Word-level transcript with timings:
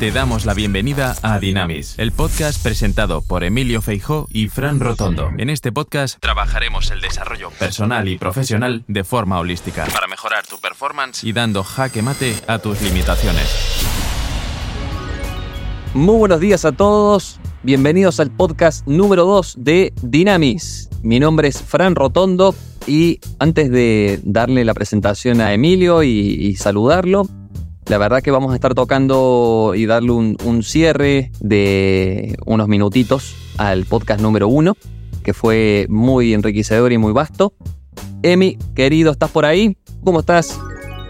Te 0.00 0.10
damos 0.10 0.46
la 0.46 0.54
bienvenida 0.54 1.14
a 1.20 1.38
Dinamis, 1.38 1.98
el 1.98 2.10
podcast 2.10 2.62
presentado 2.62 3.20
por 3.20 3.44
Emilio 3.44 3.82
Feijó 3.82 4.28
y 4.32 4.48
Fran 4.48 4.80
Rotondo. 4.80 5.28
En 5.36 5.50
este 5.50 5.72
podcast 5.72 6.18
trabajaremos 6.20 6.90
el 6.90 7.02
desarrollo 7.02 7.50
personal 7.58 8.08
y 8.08 8.16
profesional 8.16 8.82
de 8.88 9.04
forma 9.04 9.38
holística 9.38 9.84
para 9.92 10.06
mejorar 10.06 10.46
tu 10.46 10.58
performance 10.58 11.22
y 11.22 11.34
dando 11.34 11.62
jaque 11.62 12.00
mate 12.00 12.34
a 12.46 12.58
tus 12.58 12.80
limitaciones. 12.80 13.44
Muy 15.92 16.16
buenos 16.16 16.40
días 16.40 16.64
a 16.64 16.72
todos. 16.72 17.38
Bienvenidos 17.62 18.20
al 18.20 18.30
podcast 18.30 18.86
número 18.88 19.26
2 19.26 19.56
de 19.58 19.92
Dinamis. 20.00 20.88
Mi 21.02 21.20
nombre 21.20 21.48
es 21.48 21.60
Fran 21.60 21.94
Rotondo 21.94 22.54
y 22.86 23.20
antes 23.38 23.70
de 23.70 24.18
darle 24.24 24.64
la 24.64 24.72
presentación 24.72 25.42
a 25.42 25.52
Emilio 25.52 26.02
y, 26.02 26.08
y 26.08 26.56
saludarlo, 26.56 27.28
la 27.86 27.98
verdad 27.98 28.22
que 28.22 28.30
vamos 28.30 28.52
a 28.52 28.54
estar 28.54 28.74
tocando 28.74 29.72
y 29.74 29.86
darle 29.86 30.12
un, 30.12 30.62
cierre 30.62 31.32
de 31.40 32.36
unos 32.46 32.68
minutitos 32.68 33.34
al 33.58 33.84
podcast 33.84 34.20
número 34.20 34.48
uno, 34.48 34.76
que 35.24 35.34
fue 35.34 35.86
muy 35.88 36.34
enriquecedor 36.34 36.92
y 36.92 36.98
muy 36.98 37.12
vasto. 37.12 37.54
Emi, 38.22 38.58
querido, 38.74 39.10
¿estás 39.10 39.30
por 39.30 39.44
ahí? 39.44 39.76
¿Cómo 40.04 40.20
estás? 40.20 40.58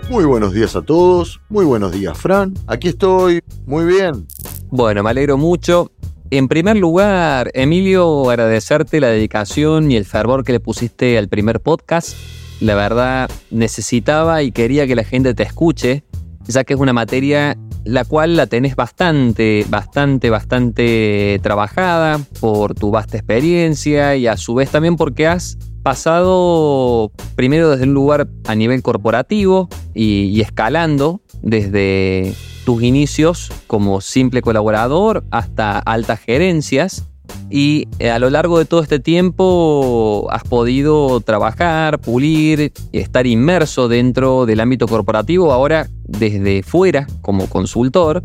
Muy 0.08 0.24
buenos 0.24 0.52
días 0.52 0.74
a 0.74 0.82
todos, 0.82 1.40
muy 1.48 1.64
buenos 1.64 1.92
días 1.92 2.18
Fran, 2.18 2.54
aquí 2.66 2.88
estoy, 2.88 3.40
muy 3.66 3.84
bien. 3.84 4.26
Bueno, 4.70 5.02
me 5.02 5.10
alegro 5.10 5.36
mucho. 5.36 5.92
En 6.32 6.48
primer 6.48 6.76
lugar, 6.76 7.50
Emilio, 7.54 8.30
agradecerte 8.30 9.00
la 9.00 9.08
dedicación 9.08 9.90
y 9.90 9.96
el 9.96 10.04
fervor 10.04 10.44
que 10.44 10.52
le 10.52 10.60
pusiste 10.60 11.18
al 11.18 11.28
primer 11.28 11.60
podcast. 11.60 12.16
La 12.60 12.74
verdad, 12.74 13.30
necesitaba 13.50 14.42
y 14.42 14.52
quería 14.52 14.86
que 14.86 14.94
la 14.94 15.02
gente 15.02 15.34
te 15.34 15.42
escuche 15.42 16.04
ya 16.46 16.64
que 16.64 16.74
es 16.74 16.80
una 16.80 16.92
materia 16.92 17.56
la 17.84 18.04
cual 18.04 18.36
la 18.36 18.46
tenés 18.46 18.76
bastante, 18.76 19.64
bastante, 19.68 20.30
bastante 20.30 21.40
trabajada 21.42 22.20
por 22.40 22.74
tu 22.74 22.90
vasta 22.90 23.16
experiencia 23.16 24.16
y 24.16 24.26
a 24.26 24.36
su 24.36 24.54
vez 24.54 24.70
también 24.70 24.96
porque 24.96 25.26
has 25.26 25.56
pasado 25.82 27.10
primero 27.36 27.70
desde 27.70 27.84
un 27.84 27.94
lugar 27.94 28.28
a 28.46 28.54
nivel 28.54 28.82
corporativo 28.82 29.68
y, 29.94 30.24
y 30.24 30.40
escalando 30.42 31.22
desde 31.42 32.34
tus 32.64 32.82
inicios 32.82 33.50
como 33.66 34.02
simple 34.02 34.42
colaborador 34.42 35.24
hasta 35.30 35.78
altas 35.78 36.20
gerencias 36.20 37.09
y 37.50 37.88
eh, 37.98 38.10
a 38.10 38.18
lo 38.18 38.30
largo 38.30 38.58
de 38.58 38.64
todo 38.64 38.82
este 38.82 39.00
tiempo 39.00 40.28
has 40.30 40.44
podido 40.44 41.20
trabajar, 41.20 42.00
pulir, 42.00 42.72
estar 42.92 43.26
inmerso 43.26 43.88
dentro 43.88 44.46
del 44.46 44.60
ámbito 44.60 44.86
corporativo, 44.86 45.52
ahora 45.52 45.88
desde 46.04 46.62
fuera 46.62 47.06
como 47.22 47.46
consultor. 47.48 48.22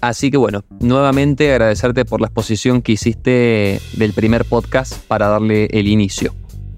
Así 0.00 0.30
que 0.30 0.36
bueno, 0.36 0.64
nuevamente 0.80 1.50
agradecerte 1.52 2.04
por 2.04 2.20
la 2.20 2.28
exposición 2.28 2.80
que 2.80 2.92
hiciste 2.92 3.80
del 3.96 4.12
primer 4.14 4.44
podcast 4.44 4.94
para 5.06 5.28
darle 5.28 5.66
el 5.72 5.88
inicio 5.88 6.32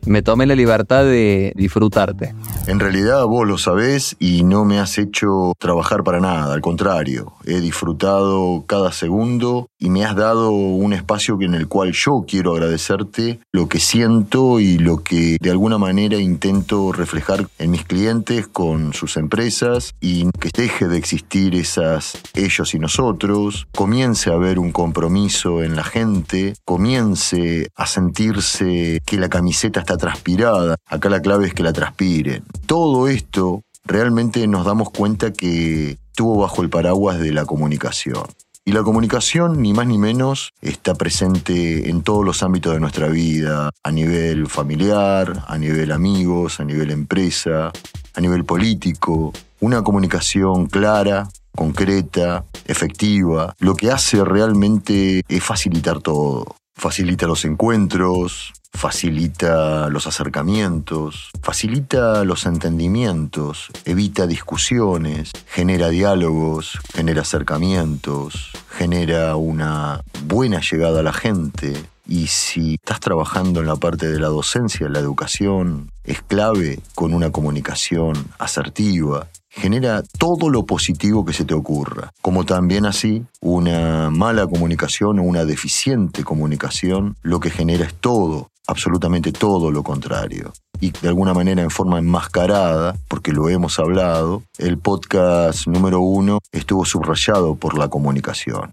me 0.06 0.22
tomé 0.22 0.46
la 0.46 0.54
libertad 0.54 1.04
de 1.04 1.52
disfrutarte. 1.56 2.34
En 2.66 2.80
realidad 2.80 3.24
vos 3.26 3.46
lo 3.46 3.58
sabés 3.58 4.16
y 4.18 4.44
no 4.44 4.64
me 4.64 4.78
has 4.78 4.98
hecho 4.98 5.52
trabajar 5.58 6.04
para 6.04 6.20
nada, 6.20 6.54
al 6.54 6.60
contrario, 6.60 7.32
he 7.44 7.60
disfrutado 7.60 8.64
cada 8.66 8.92
segundo 8.92 9.68
y 9.78 9.90
me 9.90 10.04
has 10.04 10.14
dado 10.14 10.50
un 10.50 10.92
espacio 10.92 11.36
en 11.40 11.54
el 11.54 11.66
cual 11.66 11.92
yo 11.92 12.24
quiero 12.26 12.52
agradecerte 12.52 13.40
lo 13.52 13.68
que 13.68 13.80
siento 13.80 14.60
y 14.60 14.78
lo 14.78 15.02
que 15.02 15.38
de 15.40 15.50
alguna 15.50 15.78
manera 15.78 16.18
intento 16.18 16.92
reflejar 16.92 17.48
en 17.58 17.70
mis 17.70 17.84
clientes 17.84 18.46
con 18.46 18.92
sus 18.92 19.16
empresas 19.16 19.94
y 20.00 20.30
que 20.38 20.50
deje 20.54 20.88
de 20.88 20.98
existir 20.98 21.54
esas 21.54 22.20
ellos 22.34 22.74
y 22.74 22.78
nosotros, 22.78 23.66
comience 23.74 24.30
a 24.30 24.34
haber 24.34 24.58
un 24.58 24.72
compromiso 24.72 25.62
en 25.62 25.76
la 25.76 25.84
gente, 25.84 26.54
comience 26.64 27.68
a 27.74 27.86
sentirse 27.86 29.00
que 29.04 29.16
la 29.16 29.28
camiseta 29.28 29.80
está 29.80 29.91
transpirada, 29.96 30.76
acá 30.86 31.08
la 31.08 31.20
clave 31.20 31.46
es 31.46 31.54
que 31.54 31.62
la 31.62 31.72
transpiren. 31.72 32.44
Todo 32.66 33.08
esto 33.08 33.62
realmente 33.84 34.46
nos 34.46 34.64
damos 34.64 34.90
cuenta 34.90 35.32
que 35.32 35.98
estuvo 36.10 36.38
bajo 36.38 36.62
el 36.62 36.70
paraguas 36.70 37.18
de 37.18 37.32
la 37.32 37.44
comunicación. 37.44 38.24
Y 38.64 38.72
la 38.72 38.84
comunicación, 38.84 39.60
ni 39.60 39.72
más 39.72 39.88
ni 39.88 39.98
menos, 39.98 40.52
está 40.60 40.94
presente 40.94 41.90
en 41.90 42.02
todos 42.02 42.24
los 42.24 42.44
ámbitos 42.44 42.72
de 42.72 42.78
nuestra 42.78 43.08
vida, 43.08 43.70
a 43.82 43.90
nivel 43.90 44.46
familiar, 44.46 45.44
a 45.48 45.58
nivel 45.58 45.90
amigos, 45.90 46.60
a 46.60 46.64
nivel 46.64 46.92
empresa, 46.92 47.72
a 48.14 48.20
nivel 48.20 48.44
político. 48.44 49.32
Una 49.58 49.82
comunicación 49.82 50.66
clara, 50.66 51.28
concreta, 51.56 52.44
efectiva, 52.66 53.52
lo 53.58 53.74
que 53.74 53.90
hace 53.90 54.24
realmente 54.24 55.22
es 55.28 55.42
facilitar 55.42 56.00
todo. 56.00 56.54
Facilita 56.76 57.26
los 57.26 57.44
encuentros, 57.44 58.52
facilita 58.72 59.88
los 59.88 60.06
acercamientos, 60.06 61.30
facilita 61.42 62.24
los 62.24 62.46
entendimientos, 62.46 63.68
evita 63.84 64.26
discusiones, 64.26 65.30
genera 65.46 65.88
diálogos, 65.88 66.78
genera 66.92 67.22
acercamientos, 67.22 68.50
genera 68.70 69.36
una 69.36 70.02
buena 70.24 70.60
llegada 70.60 71.00
a 71.00 71.04
la 71.04 71.12
gente. 71.12 71.74
Y 72.06 72.26
si 72.26 72.74
estás 72.74 72.98
trabajando 72.98 73.60
en 73.60 73.66
la 73.66 73.76
parte 73.76 74.08
de 74.08 74.18
la 74.18 74.28
docencia, 74.28 74.88
la 74.88 74.98
educación 74.98 75.90
es 76.04 76.20
clave 76.22 76.80
con 76.94 77.14
una 77.14 77.30
comunicación 77.30 78.16
asertiva, 78.38 79.28
genera 79.54 80.02
todo 80.18 80.48
lo 80.48 80.64
positivo 80.64 81.24
que 81.24 81.32
se 81.32 81.44
te 81.44 81.54
ocurra, 81.54 82.12
como 82.22 82.44
también 82.44 82.86
así 82.86 83.24
una 83.40 84.10
mala 84.10 84.46
comunicación 84.46 85.18
o 85.18 85.22
una 85.22 85.44
deficiente 85.44 86.24
comunicación 86.24 87.16
lo 87.22 87.38
que 87.38 87.50
genera 87.50 87.84
es 87.84 87.94
todo 87.94 88.48
absolutamente 88.66 89.32
todo 89.32 89.70
lo 89.70 89.82
contrario. 89.82 90.52
Y 90.80 90.90
de 90.90 91.08
alguna 91.08 91.34
manera 91.34 91.62
en 91.62 91.70
forma 91.70 91.98
enmascarada, 91.98 92.96
porque 93.08 93.32
lo 93.32 93.48
hemos 93.48 93.78
hablado, 93.78 94.42
el 94.58 94.78
podcast 94.78 95.66
número 95.66 96.00
uno 96.00 96.38
estuvo 96.50 96.84
subrayado 96.84 97.54
por 97.54 97.78
la 97.78 97.88
comunicación. 97.88 98.72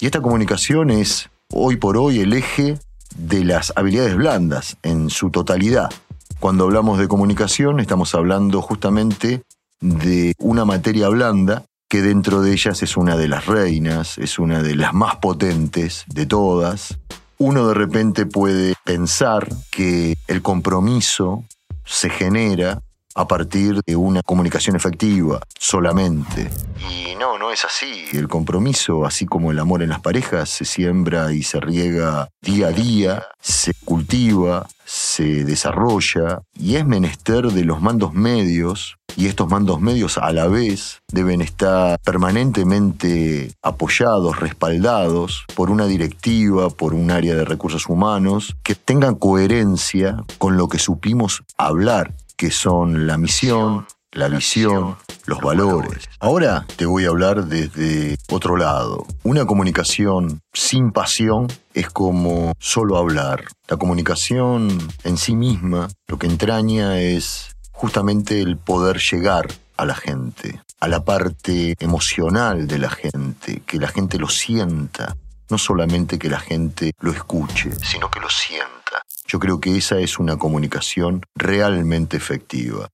Y 0.00 0.06
esta 0.06 0.20
comunicación 0.20 0.90
es 0.90 1.28
hoy 1.52 1.76
por 1.76 1.96
hoy 1.96 2.20
el 2.20 2.32
eje 2.32 2.78
de 3.16 3.44
las 3.44 3.72
habilidades 3.76 4.16
blandas 4.16 4.76
en 4.82 5.10
su 5.10 5.30
totalidad. 5.30 5.90
Cuando 6.40 6.64
hablamos 6.64 6.98
de 6.98 7.08
comunicación 7.08 7.80
estamos 7.80 8.14
hablando 8.14 8.62
justamente 8.62 9.42
de 9.80 10.34
una 10.38 10.64
materia 10.64 11.08
blanda 11.08 11.64
que 11.88 12.02
dentro 12.02 12.42
de 12.42 12.52
ellas 12.52 12.82
es 12.82 12.96
una 12.96 13.16
de 13.16 13.28
las 13.28 13.46
reinas, 13.46 14.18
es 14.18 14.38
una 14.38 14.62
de 14.62 14.76
las 14.76 14.92
más 14.92 15.16
potentes 15.16 16.04
de 16.08 16.26
todas, 16.26 16.98
uno 17.38 17.68
de 17.68 17.74
repente 17.74 18.26
puede 18.26 18.74
pensar 18.84 19.48
que 19.70 20.14
el 20.26 20.42
compromiso 20.42 21.44
se 21.84 22.10
genera 22.10 22.82
a 23.18 23.26
partir 23.26 23.80
de 23.84 23.96
una 23.96 24.22
comunicación 24.22 24.76
efectiva 24.76 25.40
solamente. 25.58 26.48
Y 26.88 27.16
no, 27.16 27.36
no 27.36 27.50
es 27.50 27.64
así. 27.64 28.04
El 28.12 28.28
compromiso, 28.28 29.04
así 29.04 29.26
como 29.26 29.50
el 29.50 29.58
amor 29.58 29.82
en 29.82 29.88
las 29.88 30.00
parejas, 30.00 30.48
se 30.48 30.64
siembra 30.64 31.32
y 31.32 31.42
se 31.42 31.58
riega 31.58 32.28
día 32.40 32.68
a 32.68 32.70
día, 32.70 33.26
se 33.40 33.74
cultiva, 33.84 34.68
se 34.84 35.44
desarrolla 35.44 36.42
y 36.54 36.76
es 36.76 36.86
menester 36.86 37.48
de 37.48 37.64
los 37.64 37.82
mandos 37.82 38.14
medios 38.14 38.98
y 39.16 39.26
estos 39.26 39.48
mandos 39.48 39.80
medios 39.80 40.16
a 40.16 40.32
la 40.32 40.46
vez 40.46 41.02
deben 41.12 41.40
estar 41.40 41.98
permanentemente 42.04 43.50
apoyados, 43.62 44.38
respaldados 44.38 45.44
por 45.56 45.70
una 45.70 45.86
directiva, 45.86 46.70
por 46.70 46.94
un 46.94 47.10
área 47.10 47.34
de 47.34 47.44
recursos 47.44 47.88
humanos, 47.88 48.54
que 48.62 48.76
tengan 48.76 49.16
coherencia 49.16 50.22
con 50.38 50.56
lo 50.56 50.68
que 50.68 50.78
supimos 50.78 51.42
hablar, 51.56 52.12
que 52.38 52.52
son 52.52 53.08
la 53.08 53.18
misión, 53.18 53.86
la 54.12 54.28
visión, 54.28 54.96
los 55.26 55.40
valores. 55.40 56.08
Ahora 56.20 56.64
te 56.76 56.86
voy 56.86 57.04
a 57.04 57.08
hablar 57.08 57.46
desde 57.46 58.16
otro 58.30 58.56
lado. 58.56 59.04
Una 59.24 59.44
comunicación 59.44 60.40
sin 60.54 60.92
pasión 60.92 61.48
es 61.74 61.90
como 61.90 62.52
solo 62.60 62.96
hablar. 62.96 63.44
La 63.66 63.76
comunicación 63.76 64.78
en 65.02 65.18
sí 65.18 65.34
misma 65.34 65.88
lo 66.06 66.18
que 66.18 66.28
entraña 66.28 67.00
es 67.00 67.56
justamente 67.72 68.40
el 68.40 68.56
poder 68.56 68.98
llegar 68.98 69.48
a 69.76 69.84
la 69.84 69.96
gente, 69.96 70.62
a 70.78 70.86
la 70.86 71.04
parte 71.04 71.74
emocional 71.80 72.68
de 72.68 72.78
la 72.78 72.90
gente, 72.90 73.62
que 73.66 73.78
la 73.78 73.88
gente 73.88 74.16
lo 74.16 74.28
sienta, 74.28 75.16
no 75.50 75.58
solamente 75.58 76.20
que 76.20 76.28
la 76.28 76.38
gente 76.38 76.92
lo 77.00 77.10
escuche, 77.10 77.72
sino 77.82 78.08
que 78.10 78.20
lo 78.20 78.30
sienta. 78.30 79.02
Yo 79.30 79.38
creo 79.38 79.60
que 79.60 79.76
esa 79.76 79.98
es 79.98 80.18
una 80.18 80.38
comunicación 80.38 81.20
realmente 81.34 82.16
efectiva. 82.16 82.88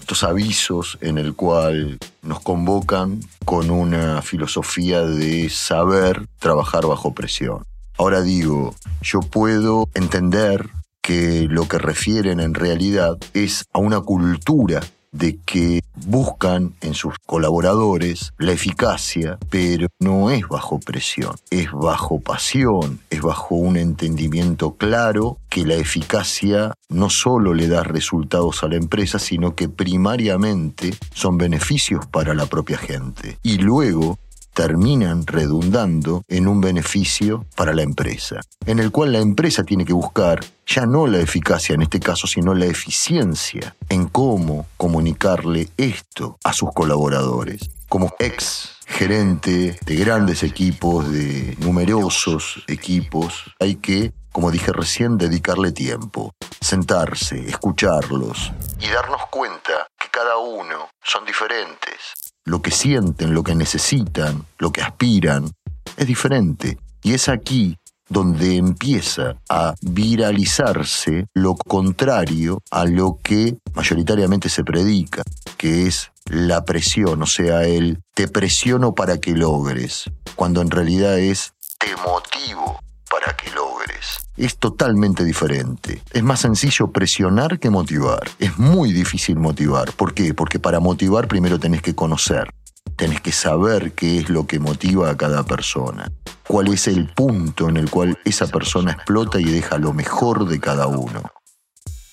Estos 0.00 0.24
avisos 0.24 0.96
en 1.02 1.18
el 1.18 1.34
cual 1.34 1.98
nos 2.22 2.40
convocan 2.40 3.20
con 3.44 3.70
una 3.70 4.22
filosofía 4.22 5.02
de 5.02 5.50
saber 5.50 6.26
trabajar 6.38 6.86
bajo 6.86 7.12
presión. 7.12 7.62
Ahora 7.98 8.22
digo, 8.22 8.74
yo 9.02 9.20
puedo 9.20 9.90
entender 9.92 10.70
que 11.02 11.46
lo 11.50 11.68
que 11.68 11.78
refieren 11.78 12.40
en 12.40 12.54
realidad 12.54 13.18
es 13.34 13.66
a 13.74 13.78
una 13.78 14.00
cultura 14.00 14.80
de 15.16 15.38
que 15.44 15.82
buscan 15.94 16.74
en 16.80 16.94
sus 16.94 17.14
colaboradores 17.24 18.32
la 18.38 18.52
eficacia, 18.52 19.38
pero 19.50 19.88
no 19.98 20.30
es 20.30 20.46
bajo 20.48 20.78
presión, 20.78 21.34
es 21.50 21.70
bajo 21.72 22.20
pasión, 22.20 23.00
es 23.10 23.22
bajo 23.22 23.54
un 23.54 23.76
entendimiento 23.76 24.74
claro 24.74 25.38
que 25.48 25.64
la 25.64 25.74
eficacia 25.74 26.74
no 26.88 27.08
solo 27.10 27.54
le 27.54 27.68
da 27.68 27.82
resultados 27.82 28.62
a 28.62 28.68
la 28.68 28.76
empresa, 28.76 29.18
sino 29.18 29.54
que 29.54 29.68
primariamente 29.68 30.94
son 31.14 31.38
beneficios 31.38 32.06
para 32.06 32.34
la 32.34 32.46
propia 32.46 32.78
gente. 32.78 33.38
Y 33.42 33.58
luego 33.58 34.18
terminan 34.56 35.26
redundando 35.26 36.24
en 36.28 36.48
un 36.48 36.62
beneficio 36.62 37.44
para 37.56 37.74
la 37.74 37.82
empresa, 37.82 38.40
en 38.64 38.78
el 38.78 38.90
cual 38.90 39.12
la 39.12 39.18
empresa 39.18 39.64
tiene 39.64 39.84
que 39.84 39.92
buscar 39.92 40.40
ya 40.66 40.86
no 40.86 41.06
la 41.06 41.18
eficacia 41.18 41.74
en 41.74 41.82
este 41.82 42.00
caso, 42.00 42.26
sino 42.26 42.54
la 42.54 42.64
eficiencia 42.64 43.76
en 43.90 44.08
cómo 44.08 44.66
comunicarle 44.78 45.68
esto 45.76 46.38
a 46.42 46.54
sus 46.54 46.72
colaboradores. 46.72 47.68
Como 47.90 48.14
ex 48.18 48.76
gerente 48.86 49.78
de 49.84 49.96
grandes 49.96 50.42
equipos, 50.42 51.12
de 51.12 51.54
numerosos 51.58 52.64
equipos, 52.66 53.54
hay 53.60 53.76
que, 53.76 54.14
como 54.32 54.50
dije 54.50 54.72
recién, 54.72 55.18
dedicarle 55.18 55.72
tiempo, 55.72 56.32
sentarse, 56.62 57.46
escucharlos 57.46 58.52
y 58.80 58.88
darnos 58.88 59.26
cuenta 59.30 59.86
que 59.98 60.08
cada 60.10 60.38
uno 60.38 60.88
son 61.02 61.26
diferentes 61.26 62.25
lo 62.46 62.62
que 62.62 62.70
sienten, 62.70 63.34
lo 63.34 63.42
que 63.42 63.54
necesitan, 63.54 64.46
lo 64.58 64.72
que 64.72 64.80
aspiran, 64.80 65.50
es 65.96 66.06
diferente. 66.06 66.78
Y 67.02 67.12
es 67.12 67.28
aquí 67.28 67.76
donde 68.08 68.56
empieza 68.56 69.36
a 69.48 69.74
viralizarse 69.82 71.26
lo 71.34 71.56
contrario 71.56 72.62
a 72.70 72.84
lo 72.84 73.18
que 73.22 73.58
mayoritariamente 73.74 74.48
se 74.48 74.64
predica, 74.64 75.22
que 75.56 75.86
es 75.86 76.12
la 76.26 76.64
presión, 76.64 77.22
o 77.22 77.26
sea, 77.26 77.64
el 77.64 78.00
te 78.14 78.28
presiono 78.28 78.94
para 78.94 79.18
que 79.18 79.32
logres, 79.32 80.04
cuando 80.36 80.60
en 80.60 80.70
realidad 80.70 81.18
es 81.18 81.52
te 81.78 81.94
motivo 81.96 82.80
para 83.10 83.36
que 83.36 83.50
logres 83.50 84.26
es 84.36 84.58
totalmente 84.58 85.24
diferente. 85.24 86.02
Es 86.12 86.22
más 86.22 86.40
sencillo 86.40 86.88
presionar 86.88 87.58
que 87.58 87.70
motivar. 87.70 88.28
Es 88.38 88.58
muy 88.58 88.92
difícil 88.92 89.36
motivar. 89.36 89.92
¿Por 89.92 90.14
qué? 90.14 90.34
Porque 90.34 90.58
para 90.58 90.80
motivar 90.80 91.28
primero 91.28 91.58
tenés 91.58 91.82
que 91.82 91.94
conocer. 91.94 92.50
Tenés 92.96 93.20
que 93.20 93.32
saber 93.32 93.92
qué 93.92 94.18
es 94.18 94.28
lo 94.28 94.46
que 94.46 94.58
motiva 94.58 95.10
a 95.10 95.16
cada 95.16 95.42
persona. 95.44 96.10
Cuál 96.46 96.68
es 96.68 96.86
el 96.86 97.12
punto 97.12 97.68
en 97.68 97.76
el 97.76 97.90
cual 97.90 98.18
esa 98.24 98.46
persona 98.46 98.92
explota 98.92 99.40
y 99.40 99.44
deja 99.44 99.78
lo 99.78 99.92
mejor 99.92 100.46
de 100.46 100.60
cada 100.60 100.86
uno. 100.86 101.22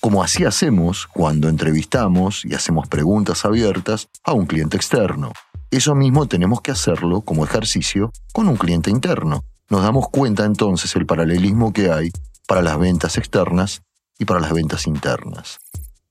Como 0.00 0.22
así 0.22 0.44
hacemos 0.44 1.06
cuando 1.06 1.48
entrevistamos 1.48 2.44
y 2.44 2.54
hacemos 2.54 2.88
preguntas 2.88 3.44
abiertas 3.44 4.08
a 4.24 4.32
un 4.32 4.46
cliente 4.46 4.76
externo. 4.76 5.32
Eso 5.70 5.94
mismo 5.94 6.26
tenemos 6.26 6.60
que 6.60 6.72
hacerlo 6.72 7.22
como 7.22 7.44
ejercicio 7.44 8.12
con 8.32 8.48
un 8.48 8.56
cliente 8.56 8.90
interno 8.90 9.44
nos 9.70 9.82
damos 9.82 10.08
cuenta 10.08 10.44
entonces 10.44 10.94
el 10.96 11.06
paralelismo 11.06 11.72
que 11.72 11.90
hay 11.90 12.10
para 12.46 12.62
las 12.62 12.78
ventas 12.78 13.16
externas 13.16 13.82
y 14.18 14.24
para 14.24 14.40
las 14.40 14.52
ventas 14.52 14.86
internas. 14.86 15.58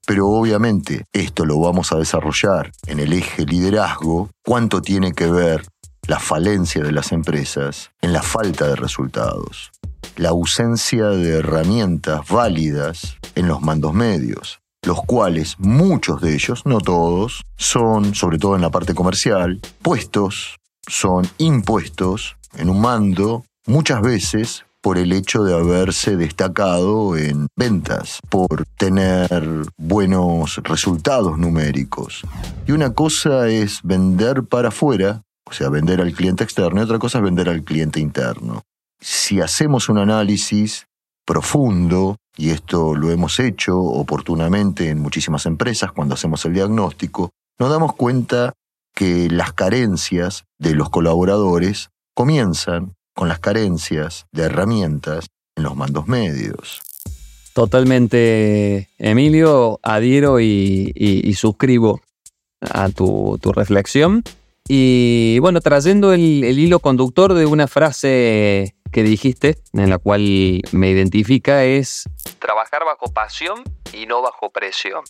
Pero 0.05 0.27
obviamente 0.27 1.05
esto 1.13 1.45
lo 1.45 1.59
vamos 1.59 1.91
a 1.93 1.97
desarrollar 1.97 2.71
en 2.87 2.99
el 2.99 3.13
eje 3.13 3.45
liderazgo, 3.45 4.29
cuánto 4.43 4.81
tiene 4.81 5.13
que 5.13 5.27
ver 5.27 5.65
la 6.07 6.19
falencia 6.19 6.83
de 6.83 6.91
las 6.91 7.13
empresas 7.13 7.91
en 8.01 8.11
la 8.11 8.21
falta 8.21 8.67
de 8.67 8.75
resultados, 8.75 9.71
la 10.17 10.29
ausencia 10.29 11.07
de 11.07 11.37
herramientas 11.37 12.27
válidas 12.27 13.17
en 13.35 13.47
los 13.47 13.61
mandos 13.61 13.93
medios, 13.93 14.59
los 14.81 15.01
cuales 15.03 15.55
muchos 15.59 16.19
de 16.19 16.33
ellos, 16.33 16.65
no 16.65 16.79
todos, 16.79 17.43
son, 17.55 18.13
sobre 18.15 18.37
todo 18.37 18.57
en 18.57 18.61
la 18.61 18.69
parte 18.69 18.93
comercial, 18.93 19.61
puestos, 19.81 20.59
son 20.85 21.25
impuestos 21.37 22.35
en 22.55 22.69
un 22.69 22.81
mando, 22.81 23.43
muchas 23.65 24.01
veces 24.01 24.65
por 24.83 24.97
el 24.97 25.13
hecho 25.13 25.45
de 25.45 25.55
haberse 25.55 26.17
destacado 26.17 27.15
en 27.15 27.47
ventas, 27.55 28.19
por 28.29 28.65
tener 28.77 29.65
buenos 29.77 30.57
resultados 30.63 31.37
numéricos. 31.37 32.23
Y 32.67 32.73
una 32.73 32.93
cosa 32.93 33.47
es 33.47 33.79
vender 33.83 34.43
para 34.43 34.67
afuera, 34.67 35.21
o 35.45 35.53
sea, 35.53 35.69
vender 35.69 36.01
al 36.01 36.11
cliente 36.11 36.43
externo, 36.43 36.81
y 36.81 36.83
otra 36.83 36.99
cosa 36.99 37.19
es 37.19 37.23
vender 37.23 37.47
al 37.47 37.63
cliente 37.63 38.01
interno. 38.01 38.63
Si 38.99 39.39
hacemos 39.39 39.87
un 39.87 39.99
análisis 39.99 40.85
profundo, 41.25 42.17
y 42.35 42.49
esto 42.49 42.93
lo 42.93 43.09
hemos 43.09 43.39
hecho 43.39 43.79
oportunamente 43.79 44.89
en 44.89 44.99
muchísimas 44.99 45.45
empresas 45.45 45.93
cuando 45.93 46.15
hacemos 46.15 46.43
el 46.43 46.53
diagnóstico, 46.53 47.29
nos 47.57 47.69
damos 47.69 47.95
cuenta 47.95 48.51
que 48.93 49.29
las 49.29 49.53
carencias 49.53 50.43
de 50.59 50.75
los 50.75 50.89
colaboradores 50.89 51.89
comienzan 52.13 52.95
con 53.13 53.27
las 53.27 53.39
carencias 53.39 54.25
de 54.31 54.43
herramientas 54.43 55.27
en 55.55 55.63
los 55.63 55.75
mandos 55.75 56.07
medios. 56.07 56.81
Totalmente, 57.53 58.89
Emilio, 58.97 59.79
adhiero 59.83 60.39
y, 60.39 61.33
suscribo 61.37 62.01
a 62.61 62.89
tu, 62.89 63.37
reflexión. 63.53 64.23
Y 64.67 65.37
bueno, 65.39 65.61
trayendo 65.61 66.13
el, 66.13 66.43
hilo 66.43 66.79
conductor 66.79 67.33
de 67.35 67.45
una 67.45 67.67
frase 67.67 68.75
que 68.91 69.03
dijiste, 69.03 69.57
en 69.73 69.89
la 69.89 69.99
cual 69.99 70.61
me 70.71 70.89
identifica, 70.89 71.63
es 71.63 72.09
trabajar 72.39 72.85
bajo 72.85 73.13
pasión 73.13 73.63
y 73.91 74.07
no 74.07 74.21
bajo 74.21 74.49
presión. 74.51 75.03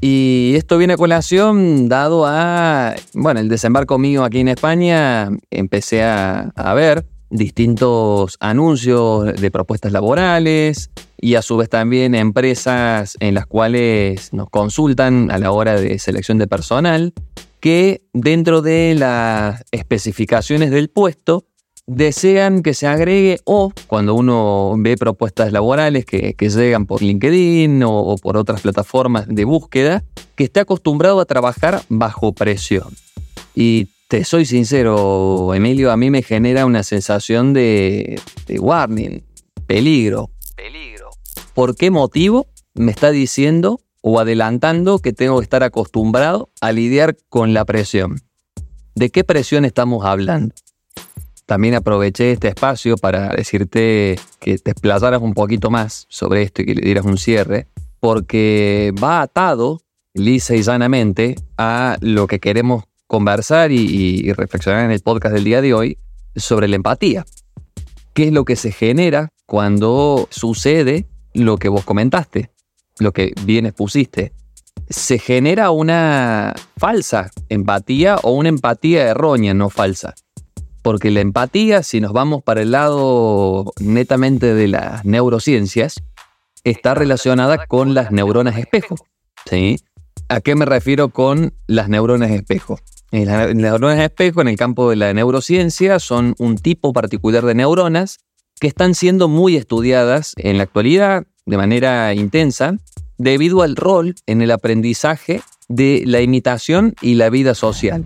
Y 0.00 0.54
esto 0.56 0.76
viene 0.78 0.94
a 0.94 0.96
colación 0.96 1.88
dado 1.88 2.26
a, 2.26 2.94
bueno, 3.14 3.40
el 3.40 3.48
desembarco 3.48 3.98
mío 3.98 4.24
aquí 4.24 4.40
en 4.40 4.48
España, 4.48 5.30
empecé 5.50 6.02
a, 6.02 6.52
ver 6.74 7.06
distintos 7.30 8.36
anuncios 8.40 9.34
de 9.34 9.50
propuestas 9.50 9.92
laborales 9.92 10.90
y 11.20 11.34
a 11.34 11.42
su 11.42 11.56
vez 11.56 11.68
también 11.68 12.14
empresas 12.14 13.16
en 13.18 13.34
las 13.34 13.46
cuales 13.46 14.32
nos 14.32 14.50
consultan 14.50 15.30
a 15.30 15.38
la 15.38 15.50
hora 15.50 15.80
de 15.80 15.98
selección 15.98 16.38
de 16.38 16.46
personal 16.46 17.12
que 17.60 18.02
dentro 18.12 18.60
de 18.60 18.94
las 18.94 19.64
especificaciones 19.72 20.70
del 20.70 20.90
puesto 20.90 21.46
desean 21.86 22.62
que 22.62 22.74
se 22.74 22.86
agregue 22.86 23.40
o 23.44 23.72
cuando 23.86 24.14
uno 24.14 24.74
ve 24.78 24.96
propuestas 24.96 25.52
laborales 25.52 26.04
que, 26.04 26.34
llegan 26.38 26.86
por 26.86 27.02
LinkedIn 27.02 27.82
o, 27.84 28.16
por 28.16 28.36
otras 28.36 28.60
plataformas 28.62 29.26
de 29.28 29.44
búsqueda, 29.44 30.04
que 30.34 30.44
esté 30.44 30.60
acostumbrado 30.60 31.20
a 31.20 31.24
trabajar 31.24 31.82
bajo 31.88 32.32
presión. 32.32 32.94
Y 33.54 33.88
te 34.08 34.24
soy 34.24 34.46
sincero, 34.46 35.54
Emilio, 35.54 35.90
a 35.90 35.96
mí 35.96 36.10
me 36.10 36.22
genera 36.22 36.66
una 36.66 36.82
sensación 36.82 37.52
de, 37.52 38.20
de 38.46 38.58
warning, 38.58 39.22
peligro. 39.66 40.30
Peligro. 40.56 41.10
¿Por 41.54 41.76
qué 41.76 41.90
motivo 41.90 42.46
me 42.74 42.90
está 42.90 43.10
diciendo 43.10 43.80
o 44.00 44.20
adelantando 44.20 44.98
que 44.98 45.12
tengo 45.12 45.38
que 45.38 45.44
estar 45.44 45.62
acostumbrado 45.62 46.50
a 46.60 46.72
lidiar 46.72 47.16
con 47.28 47.54
la 47.54 47.64
presión? 47.64 48.20
¿De 48.94 49.10
qué 49.10 49.24
presión 49.24 49.64
estamos 49.64 50.04
hablando? 50.04 50.54
También 51.46 51.74
aproveché 51.74 52.32
este 52.32 52.48
espacio 52.48 52.96
para 52.96 53.28
decirte 53.28 54.18
que 54.40 54.58
te 54.58 54.72
desplazaras 54.72 55.20
un 55.20 55.34
poquito 55.34 55.70
más 55.70 56.06
sobre 56.08 56.42
esto 56.42 56.62
y 56.62 56.66
que 56.66 56.74
le 56.74 56.82
dieras 56.82 57.04
un 57.04 57.18
cierre, 57.18 57.66
porque 58.00 58.92
va 59.02 59.20
atado 59.20 59.80
lisa 60.14 60.54
y 60.54 60.62
sanamente 60.62 61.34
a 61.58 61.96
lo 62.00 62.26
que 62.26 62.40
queremos 62.40 62.84
conversar 63.06 63.72
y, 63.72 64.32
reflexionar 64.32 64.84
en 64.84 64.90
el 64.90 65.00
podcast 65.00 65.34
del 65.34 65.44
día 65.44 65.60
de 65.60 65.74
hoy 65.74 65.98
sobre 66.34 66.68
la 66.68 66.76
empatía. 66.76 67.26
¿Qué 68.14 68.28
es 68.28 68.32
lo 68.32 68.44
que 68.44 68.56
se 68.56 68.72
genera 68.72 69.28
cuando 69.46 70.28
sucede 70.30 71.06
lo 71.34 71.58
que 71.58 71.68
vos 71.68 71.84
comentaste, 71.84 72.50
lo 72.98 73.12
que 73.12 73.32
bien 73.44 73.66
expusiste? 73.66 74.32
Se 74.88 75.18
genera 75.18 75.70
una 75.70 76.54
falsa 76.76 77.30
empatía 77.48 78.16
o 78.22 78.32
una 78.32 78.48
empatía 78.48 79.08
errónea, 79.08 79.52
no 79.52 79.68
falsa 79.68 80.14
porque 80.84 81.10
la 81.10 81.20
empatía, 81.20 81.82
si 81.82 82.02
nos 82.02 82.12
vamos 82.12 82.42
para 82.42 82.60
el 82.60 82.72
lado 82.72 83.72
netamente 83.80 84.52
de 84.52 84.68
las 84.68 85.02
neurociencias, 85.06 86.02
está 86.62 86.92
relacionada 86.94 87.66
con 87.66 87.94
las 87.94 88.12
neuronas 88.12 88.58
espejo. 88.58 88.96
¿sí? 89.48 89.78
¿A 90.28 90.42
qué 90.42 90.54
me 90.54 90.66
refiero 90.66 91.08
con 91.08 91.54
las 91.66 91.88
neuronas 91.88 92.30
espejo? 92.30 92.78
Las 93.10 93.54
neuronas 93.54 93.98
espejo 93.98 94.42
en 94.42 94.48
el 94.48 94.56
campo 94.56 94.90
de 94.90 94.96
la 94.96 95.14
neurociencia 95.14 95.98
son 96.00 96.34
un 96.38 96.56
tipo 96.56 96.92
particular 96.92 97.46
de 97.46 97.54
neuronas 97.54 98.18
que 98.60 98.66
están 98.66 98.94
siendo 98.94 99.26
muy 99.26 99.56
estudiadas 99.56 100.34
en 100.36 100.58
la 100.58 100.64
actualidad 100.64 101.24
de 101.46 101.56
manera 101.56 102.12
intensa 102.12 102.76
debido 103.16 103.62
al 103.62 103.76
rol 103.76 104.16
en 104.26 104.42
el 104.42 104.50
aprendizaje 104.50 105.40
de 105.68 106.02
la 106.04 106.20
imitación 106.20 106.94
y 107.00 107.14
la 107.14 107.30
vida 107.30 107.54
social. 107.54 108.04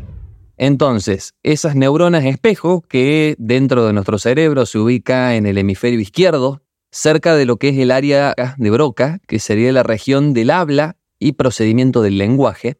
Entonces, 0.59 1.35
esas 1.45 1.77
neuronas 1.77 2.25
espejo 2.25 2.83
que 2.83 3.37
dentro 3.39 3.87
de 3.87 3.93
nuestro 3.93 4.19
cerebro 4.19 4.67
se 4.67 4.79
ubica 4.79 5.37
en 5.37 5.47
el 5.47 5.57
hemisferio 5.57 6.01
izquierdo, 6.01 6.63
cerca 6.91 7.37
de 7.37 7.47
lo 7.47 7.59
que 7.59 7.69
es 7.69 7.79
el 7.79 7.93
área 7.93 8.35
de 8.57 8.71
Broca, 8.71 9.21
que 9.29 9.39
sería 9.39 9.71
la 9.73 9.85
región 9.85 10.35
del 10.35 10.51
habla 10.51 10.97
y 11.21 11.33
procedimiento 11.33 12.03
del 12.03 12.19
lenguaje, 12.19 12.77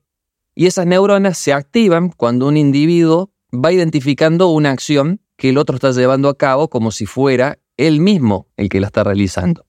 Y 0.57 0.67
esas 0.67 0.87
neuronas 0.87 1.39
se 1.39 1.53
activan 1.53 2.09
cuando 2.11 2.49
un 2.49 2.57
individuo 2.57 3.31
va 3.55 3.73
identificando 3.73 4.49
una 4.49 4.73
acción 4.73 5.21
que 5.37 5.51
el 5.51 5.59
otro 5.59 5.77
está 5.77 5.93
llevando 5.93 6.29
a 6.29 6.37
cabo 6.37 6.69
como 6.69 6.91
si 6.91 7.07
fuera 7.07 7.61
él 7.77 8.01
mismo 8.01 8.49
el 8.57 8.69
que 8.69 8.81
la 8.81 8.89
está 8.89 9.05
realizando. 9.05 9.67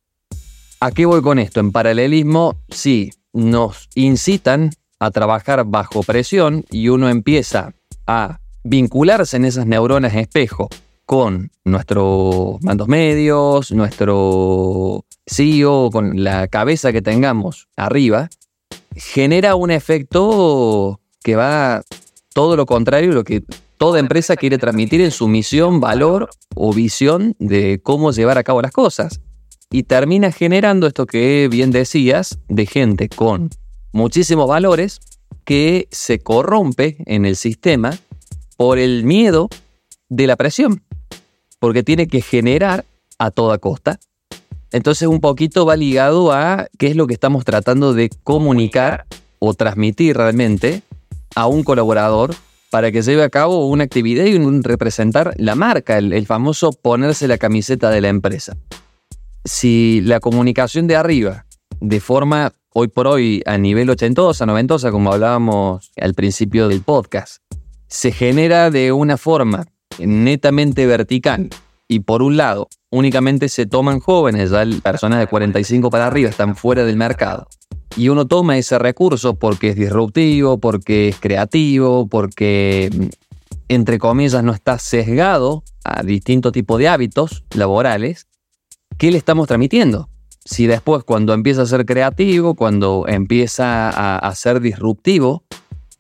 ¿A 0.79 0.89
qué 0.89 1.05
voy 1.05 1.21
con 1.21 1.37
esto? 1.37 1.59
En 1.59 1.71
paralelismo, 1.71 2.55
sí, 2.69 3.11
nos 3.33 3.87
incitan 3.93 4.71
a 4.99 5.11
trabajar 5.11 5.63
bajo 5.65 6.01
presión 6.01 6.65
y 6.71 6.89
uno 6.89 7.07
empieza 7.07 7.75
a 8.09 8.39
vincularse 8.63 9.37
en 9.37 9.45
esas 9.45 9.67
neuronas 9.67 10.15
espejo 10.15 10.67
con 11.05 11.51
nuestros 11.63 12.59
mandos 12.63 12.87
medios, 12.87 13.71
nuestro 13.71 15.05
CEO, 15.27 15.91
con 15.91 16.23
la 16.23 16.47
cabeza 16.47 16.91
que 16.91 17.03
tengamos 17.03 17.67
arriba, 17.75 18.29
genera 18.95 19.53
un 19.53 19.69
efecto 19.69 20.99
que 21.23 21.35
va 21.35 21.83
todo 22.33 22.55
lo 22.55 22.65
contrario 22.65 23.11
a 23.11 23.15
lo 23.15 23.23
que 23.23 23.43
toda 23.77 23.99
empresa 23.99 24.35
quiere 24.35 24.57
transmitir 24.57 25.01
en 25.01 25.11
su 25.11 25.27
misión, 25.27 25.79
valor 25.79 26.29
o 26.55 26.73
visión 26.73 27.35
de 27.37 27.79
cómo 27.83 28.11
llevar 28.11 28.39
a 28.39 28.43
cabo 28.43 28.63
las 28.63 28.71
cosas. 28.71 29.21
Y 29.69 29.83
termina 29.83 30.31
generando 30.31 30.87
esto 30.87 31.05
que 31.05 31.47
bien 31.49 31.69
decías, 31.69 32.39
de 32.47 32.65
gente 32.65 33.07
con 33.07 33.51
muchísimos 33.91 34.47
valores 34.47 34.99
que 35.49 35.87
se 35.89 36.19
corrompe 36.19 36.97
en 37.07 37.25
el 37.25 37.35
sistema 37.35 37.97
por 38.55 38.77
el 38.77 39.03
miedo 39.03 39.49
de 40.07 40.27
la 40.27 40.35
presión, 40.35 40.83
porque 41.57 41.81
tiene 41.81 42.05
que 42.05 42.21
generar 42.21 42.85
a 43.17 43.31
toda 43.31 43.57
costa. 43.57 43.99
Entonces 44.71 45.07
un 45.07 45.21
poquito 45.21 45.65
va 45.65 45.75
ligado 45.75 46.31
a 46.31 46.67
qué 46.77 46.85
es 46.85 46.95
lo 46.95 47.07
que 47.07 47.15
estamos 47.15 47.45
tratando 47.45 47.95
de 47.95 48.11
comunicar 48.23 49.07
o 49.39 49.55
transmitir 49.55 50.17
realmente 50.17 50.83
a 51.33 51.47
un 51.47 51.63
colaborador 51.63 52.35
para 52.69 52.91
que 52.91 53.01
lleve 53.01 53.23
a 53.23 53.31
cabo 53.31 53.65
una 53.69 53.85
actividad 53.85 54.25
y 54.25 54.35
un 54.35 54.63
representar 54.63 55.33
la 55.37 55.55
marca, 55.55 55.97
el, 55.97 56.27
famoso 56.27 56.73
ponerse 56.73 57.27
la 57.27 57.39
camiseta 57.39 57.89
de 57.89 58.01
la 58.01 58.09
empresa. 58.09 58.55
Si 59.45 60.01
la 60.01 60.19
comunicación 60.19 60.85
de 60.85 60.95
arriba, 60.95 61.47
de 61.79 61.99
forma 61.99 62.53
hoy 62.73 62.87
por 62.87 63.07
hoy 63.07 63.41
a 63.45 63.57
nivel 63.57 63.89
ochentosa, 63.89 64.45
noventosa, 64.45 64.91
como 64.91 65.11
hablábamos 65.11 65.91
al 65.99 66.13
principio 66.13 66.67
del 66.67 66.81
podcast, 66.81 67.41
se 67.87 68.11
genera 68.11 68.69
de 68.69 68.91
una 68.91 69.17
forma 69.17 69.65
netamente 69.97 70.85
vertical 70.85 71.49
y 71.87 72.01
por 72.01 72.21
un 72.21 72.37
lado 72.37 72.69
únicamente 72.91 73.49
se 73.49 73.65
toman 73.65 73.99
jóvenes, 73.99 74.51
ya 74.51 74.63
personas 74.81 75.19
de 75.19 75.27
45 75.27 75.89
para 75.89 76.07
arriba 76.07 76.29
están 76.29 76.55
fuera 76.55 76.85
del 76.85 76.97
mercado, 76.97 77.47
y 77.95 78.09
uno 78.09 78.27
toma 78.27 78.57
ese 78.57 78.77
recurso 78.79 79.35
porque 79.35 79.69
es 79.69 79.75
disruptivo, 79.75 80.59
porque 80.59 81.09
es 81.09 81.19
creativo, 81.19 82.07
porque, 82.07 82.89
mm, 82.93 83.05
entre 83.69 83.99
comillas, 83.99 84.43
no 84.43 84.53
está 84.53 84.79
sesgado 84.79 85.63
a 85.83 86.03
distintos 86.03 86.51
tipos 86.51 86.79
de 86.79 86.87
hábitos 86.87 87.43
laborales, 87.55 88.27
¿qué 88.97 89.11
le 89.11 89.17
estamos 89.17 89.47
transmitiendo? 89.47 90.08
Si 90.45 90.67
después 90.67 91.03
cuando 91.03 91.33
empieza 91.33 91.63
a 91.63 91.65
ser 91.65 91.85
creativo, 91.85 92.55
cuando 92.55 93.05
empieza 93.07 93.89
a, 94.17 94.35
ser 94.35 94.61
disruptivo, 94.61 95.43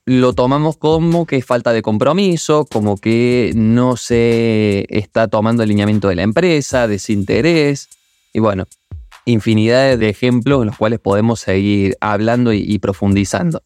lo 0.05 0.33
tomamos 0.33 0.77
como 0.77 1.25
que 1.25 1.41
falta 1.41 1.71
de 1.71 1.81
compromiso, 1.81 2.65
como 2.65 2.97
que 2.97 3.51
no 3.55 3.95
se 3.95 4.85
está 4.89 5.27
tomando 5.27 5.61
el 5.63 5.69
lineamiento 5.69 6.07
de 6.07 6.15
la 6.15 6.23
empresa, 6.23 6.87
desinterés. 6.87 7.89
Y 8.33 8.39
bueno, 8.39 8.65
infinidad 9.25 9.97
de 9.97 10.09
ejemplos 10.09 10.61
en 10.61 10.67
los 10.67 10.77
cuales 10.77 10.99
podemos 10.99 11.39
seguir 11.41 11.95
hablando 12.01 12.53
y, 12.53 12.79
profundizando. 12.79 13.61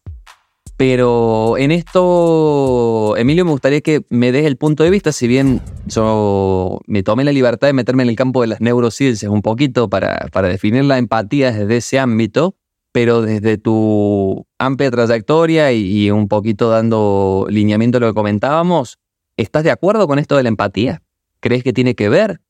Pero 0.76 1.56
en 1.56 1.70
esto, 1.70 3.16
Emilio, 3.16 3.44
me 3.44 3.52
gustaría 3.52 3.80
que 3.80 4.04
me 4.08 4.32
des 4.32 4.44
el 4.44 4.56
punto 4.56 4.82
de 4.82 4.90
vista, 4.90 5.12
si 5.12 5.28
bien 5.28 5.60
yo 5.86 6.80
me 6.86 7.04
tomé 7.04 7.22
la 7.22 7.30
libertad 7.30 7.68
de 7.68 7.72
meterme 7.72 8.02
en 8.02 8.08
el 8.08 8.16
campo 8.16 8.40
de 8.40 8.48
las 8.48 8.60
neurociencias 8.60 9.30
un 9.30 9.40
poquito 9.40 9.88
para, 9.88 10.28
para 10.32 10.48
definir 10.48 10.84
la 10.84 10.98
empatía 10.98 11.52
desde 11.52 11.76
ese 11.76 12.00
ámbito, 12.00 12.56
pero 12.90 13.22
desde 13.22 13.56
tu 13.56 14.46
amplia 14.58 14.90
trayectoria 14.90 15.72
y, 15.72 16.06
y, 16.06 16.10
un 16.10 16.26
poquito 16.26 16.70
dando 16.70 17.46
lineamiento 17.48 17.98
a 17.98 18.00
lo 18.00 18.08
que 18.08 18.14
comentábamos, 18.14 18.98
¿estás 19.36 19.62
de 19.62 19.70
acuerdo 19.70 20.08
con 20.08 20.18
esto 20.18 20.36
de 20.36 20.42
la 20.42 20.48
empatía? 20.48 21.02
¿Crees 21.38 21.62
que 21.62 21.72
tiene 21.72 21.94
que 21.94 22.08
ver? 22.08 22.40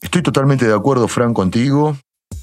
Estoy 0.00 0.22
totalmente 0.22 0.66
de 0.66 0.74
acuerdo, 0.74 1.06
Fran, 1.08 1.34
contigo. 1.34 1.96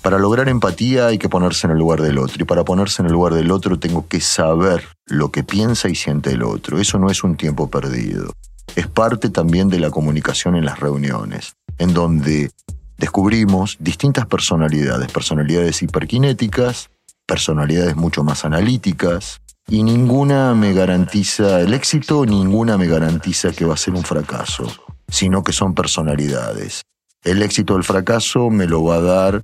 Para 0.05 0.19
lograr 0.19 0.49
empatía 0.49 1.07
hay 1.07 1.17
que 1.17 1.29
ponerse 1.29 1.65
en 1.65 1.71
el 1.71 1.79
lugar 1.79 1.99
del 1.99 2.19
otro 2.19 2.35
y 2.39 2.45
para 2.45 2.63
ponerse 2.63 3.01
en 3.01 3.07
el 3.07 3.13
lugar 3.13 3.33
del 3.33 3.49
otro 3.49 3.79
tengo 3.79 4.07
que 4.07 4.21
saber 4.21 4.83
lo 5.07 5.31
que 5.31 5.43
piensa 5.43 5.89
y 5.89 5.95
siente 5.95 6.29
el 6.29 6.43
otro. 6.43 6.79
Eso 6.79 6.99
no 6.99 7.09
es 7.09 7.23
un 7.23 7.35
tiempo 7.37 7.71
perdido. 7.71 8.31
Es 8.75 8.85
parte 8.85 9.31
también 9.31 9.67
de 9.67 9.79
la 9.79 9.89
comunicación 9.89 10.55
en 10.55 10.63
las 10.63 10.79
reuniones, 10.79 11.55
en 11.79 11.95
donde 11.95 12.51
descubrimos 12.99 13.77
distintas 13.79 14.27
personalidades, 14.27 15.11
personalidades 15.11 15.81
hiperkinéticas, 15.81 16.91
personalidades 17.25 17.95
mucho 17.95 18.23
más 18.23 18.45
analíticas, 18.45 19.41
y 19.67 19.81
ninguna 19.81 20.53
me 20.53 20.73
garantiza 20.73 21.61
el 21.61 21.73
éxito, 21.73 22.27
ninguna 22.27 22.77
me 22.77 22.85
garantiza 22.85 23.53
que 23.53 23.65
va 23.65 23.73
a 23.73 23.77
ser 23.77 23.95
un 23.95 24.03
fracaso, 24.03 24.71
sino 25.07 25.43
que 25.43 25.51
son 25.51 25.73
personalidades. 25.73 26.83
El 27.23 27.41
éxito 27.41 27.73
o 27.73 27.77
el 27.77 27.83
fracaso 27.83 28.51
me 28.51 28.67
lo 28.67 28.83
va 28.83 28.97
a 28.97 29.01
dar 29.01 29.43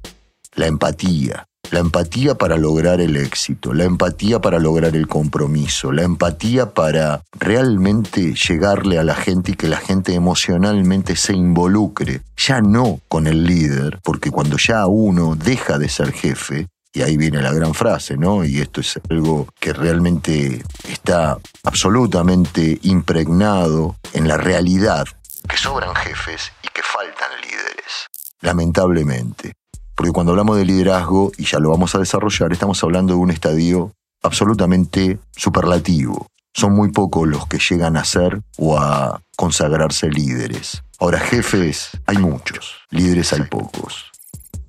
la 0.56 0.68
empatía. 0.68 1.46
La 1.70 1.80
empatía 1.80 2.36
para 2.36 2.58
lograr 2.58 3.00
el 3.00 3.16
éxito, 3.16 3.74
la 3.74 3.86
empatía 3.86 4.42
para 4.42 4.60
lograr 4.60 4.96
el 4.96 5.08
compromiso, 5.08 5.94
la 5.94 6.04
empatía 6.04 6.74
para 6.74 7.24
realmente 7.40 8.34
llegarle 8.34 9.00
a 9.00 9.06
la 9.06 9.16
gente 9.16 9.52
y 9.52 9.56
que 9.56 9.70
la 9.70 9.78
gente 9.78 10.14
emocionalmente 10.14 11.16
se 11.16 11.34
involucre, 11.34 12.24
ya 12.36 12.60
no 12.60 13.00
con 13.08 13.26
el 13.26 13.46
líder, 13.46 14.00
porque 14.04 14.32
cuando 14.32 14.58
ya 14.58 14.86
uno 14.88 15.36
deja 15.36 15.78
de 15.78 15.88
ser 15.88 16.12
jefe, 16.12 16.68
y 16.94 17.04
ahí 17.04 17.16
viene 17.16 17.42
la 17.42 17.54
gran 17.54 17.74
frase, 17.74 18.18
¿no? 18.18 18.44
Y 18.44 18.60
esto 18.60 18.82
es 18.82 19.00
algo 19.10 19.48
que 19.60 19.72
realmente 19.72 20.62
está 20.90 21.38
absolutamente 21.64 22.80
impregnado 22.82 23.96
en 24.12 24.28
la 24.28 24.36
realidad, 24.36 25.06
que 25.48 25.56
sobran 25.56 25.96
jefes 25.96 26.52
y 26.64 26.68
que 26.68 26.82
faltan 26.84 27.32
líderes, 27.42 28.08
lamentablemente. 28.42 29.54
Porque 30.02 30.14
cuando 30.14 30.32
hablamos 30.32 30.58
de 30.58 30.66
liderazgo, 30.66 31.32
y 31.38 31.46
ya 31.46 31.60
lo 31.60 31.70
vamos 31.70 31.94
a 31.94 32.00
desarrollar, 32.00 32.52
estamos 32.52 32.84
hablando 32.84 33.14
de 33.14 33.20
un 33.20 33.30
estadio 33.30 33.92
absolutamente 34.24 35.20
superlativo. 35.36 36.26
Son 36.56 36.74
muy 36.74 36.90
pocos 36.92 37.28
los 37.28 37.46
que 37.46 37.60
llegan 37.60 37.96
a 37.96 38.04
ser 38.04 38.42
o 38.58 38.80
a 38.80 39.22
consagrarse 39.38 40.10
líderes. 40.10 40.82
Ahora, 41.00 41.20
jefes 41.20 41.92
hay 42.08 42.18
muchos, 42.18 42.78
líderes 42.90 43.32
hay 43.34 43.44
pocos. 43.44 44.10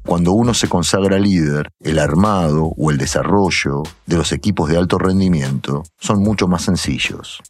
Cuando 0.04 0.32
uno 0.32 0.52
se 0.52 0.68
consagra 0.68 1.18
líder, 1.18 1.70
el 1.80 1.98
armado 1.98 2.70
o 2.76 2.90
el 2.90 2.98
desarrollo 2.98 3.84
de 4.04 4.18
los 4.18 4.32
equipos 4.32 4.68
de 4.68 4.76
alto 4.76 4.98
rendimiento 4.98 5.82
son 5.98 6.20
mucho 6.20 6.46
más 6.46 6.60
sencillos 6.60 7.40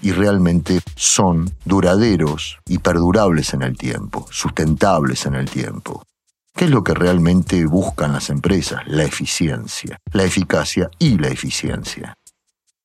y 0.00 0.12
realmente 0.12 0.78
son 0.94 1.50
duraderos 1.64 2.58
y 2.64 2.78
perdurables 2.78 3.54
en 3.54 3.62
el 3.62 3.76
tiempo, 3.76 4.24
sustentables 4.30 5.26
en 5.26 5.34
el 5.34 5.50
tiempo. 5.50 6.04
¿Qué 6.56 6.66
es 6.66 6.70
lo 6.70 6.84
que 6.84 6.94
realmente 6.94 7.66
buscan 7.66 8.12
las 8.12 8.30
empresas? 8.30 8.82
La 8.86 9.02
eficiencia, 9.02 9.98
la 10.12 10.22
eficacia 10.22 10.88
y 11.00 11.18
la 11.18 11.26
eficiencia. 11.26 12.16